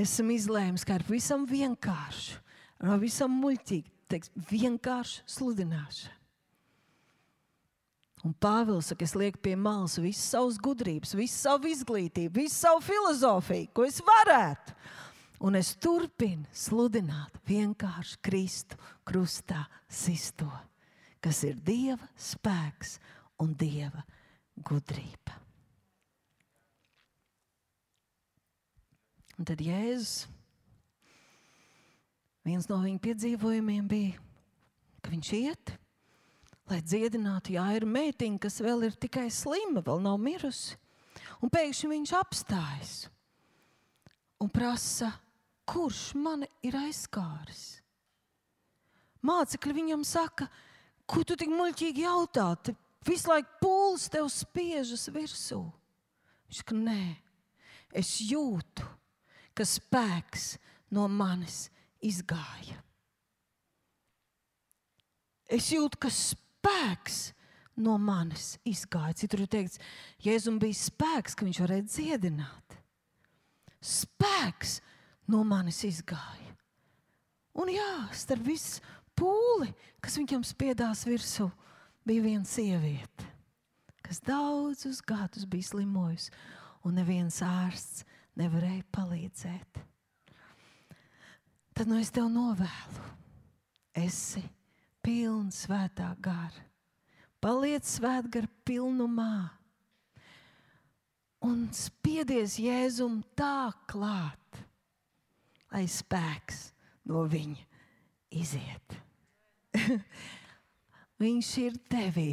[0.00, 2.40] esam izlēmis, ka ar visam vienkāršu,
[2.80, 6.16] ar visam muļķīgi, teiks, vienkārši sludināšana.
[8.24, 12.80] Un Pāvils saka, es lieku pie malas visas savas gudrības, visu savu izglītību, visu savu
[12.86, 14.72] filozofiju, ko es varētu.
[15.44, 20.48] Un es turpinu sludināt vienkārši Kristu krustā sisto,
[21.20, 22.96] kas ir Dieva spēks
[23.44, 24.00] un Dieva
[24.64, 25.36] gudrība.
[29.34, 30.28] Un tad Jēzus,
[32.46, 34.20] viens no viņa piedzīvojumiem bija,
[35.02, 35.74] ka viņš iet,
[36.70, 40.78] lai dziedinātu Jāira meitiņu, kas vēl ir tikai slima, vēl nav mirusi.
[41.44, 42.94] Un pēkšņi viņš apstājas
[44.40, 45.10] un prasa,
[45.68, 47.64] kurš mani ir aizskāris.
[49.24, 50.48] Mācekļi viņam saka,
[51.08, 52.50] ko tu tik muļķīgi jautā?
[52.60, 52.74] Te
[53.08, 55.62] visu laiku pūlis tev spiežas virsū.
[56.48, 57.04] Viņš saka, nē,
[57.96, 58.84] es jūtu,
[59.56, 60.54] ka spēks
[60.92, 61.68] no manis
[62.04, 62.80] izgāja.
[65.48, 67.32] Es jūtu, ka spēks
[67.80, 69.16] no manis izgāja.
[69.24, 69.80] Citur ir teikts,
[70.24, 72.78] Jēzum bija spēks, ka viņš varēja dziedināt.
[73.84, 74.78] Spēks
[75.30, 76.54] no manis izgāja.
[77.54, 78.82] Un jā, starp visu
[79.14, 79.70] pūli,
[80.02, 81.46] kas viņam spiedās virsū,
[82.04, 83.28] bija viena sieviete,
[84.04, 86.34] kas daudzus gadus bija slimojusi,
[86.84, 88.04] un neviens ārsts
[88.38, 89.80] nevarēja palīdzēt.
[91.74, 93.08] Tad nu es tev novēlu,
[93.98, 94.42] esi
[95.02, 96.68] pilns svētā gara.
[97.42, 99.50] Paliec svētgara pilnumā
[101.44, 104.43] un spiedies Jēzum tā klāt,
[105.74, 106.68] lai spēks
[107.10, 107.64] no viņa
[108.38, 108.98] iziet.
[111.22, 112.32] Viņš ir tevī,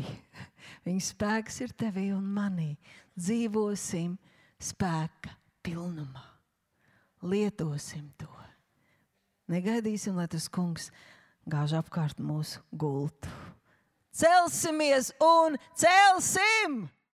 [0.85, 2.71] viņa spēks ir tevī un manī.
[3.13, 4.15] Dzīvosim
[4.61, 6.23] spēka pilnumā,
[7.21, 8.29] lietosim to.
[9.51, 10.89] Negaidīsim, lai tas kungs
[11.49, 13.29] gāž apkārt mūsu gultu.
[14.15, 16.81] Celsimies un celsim!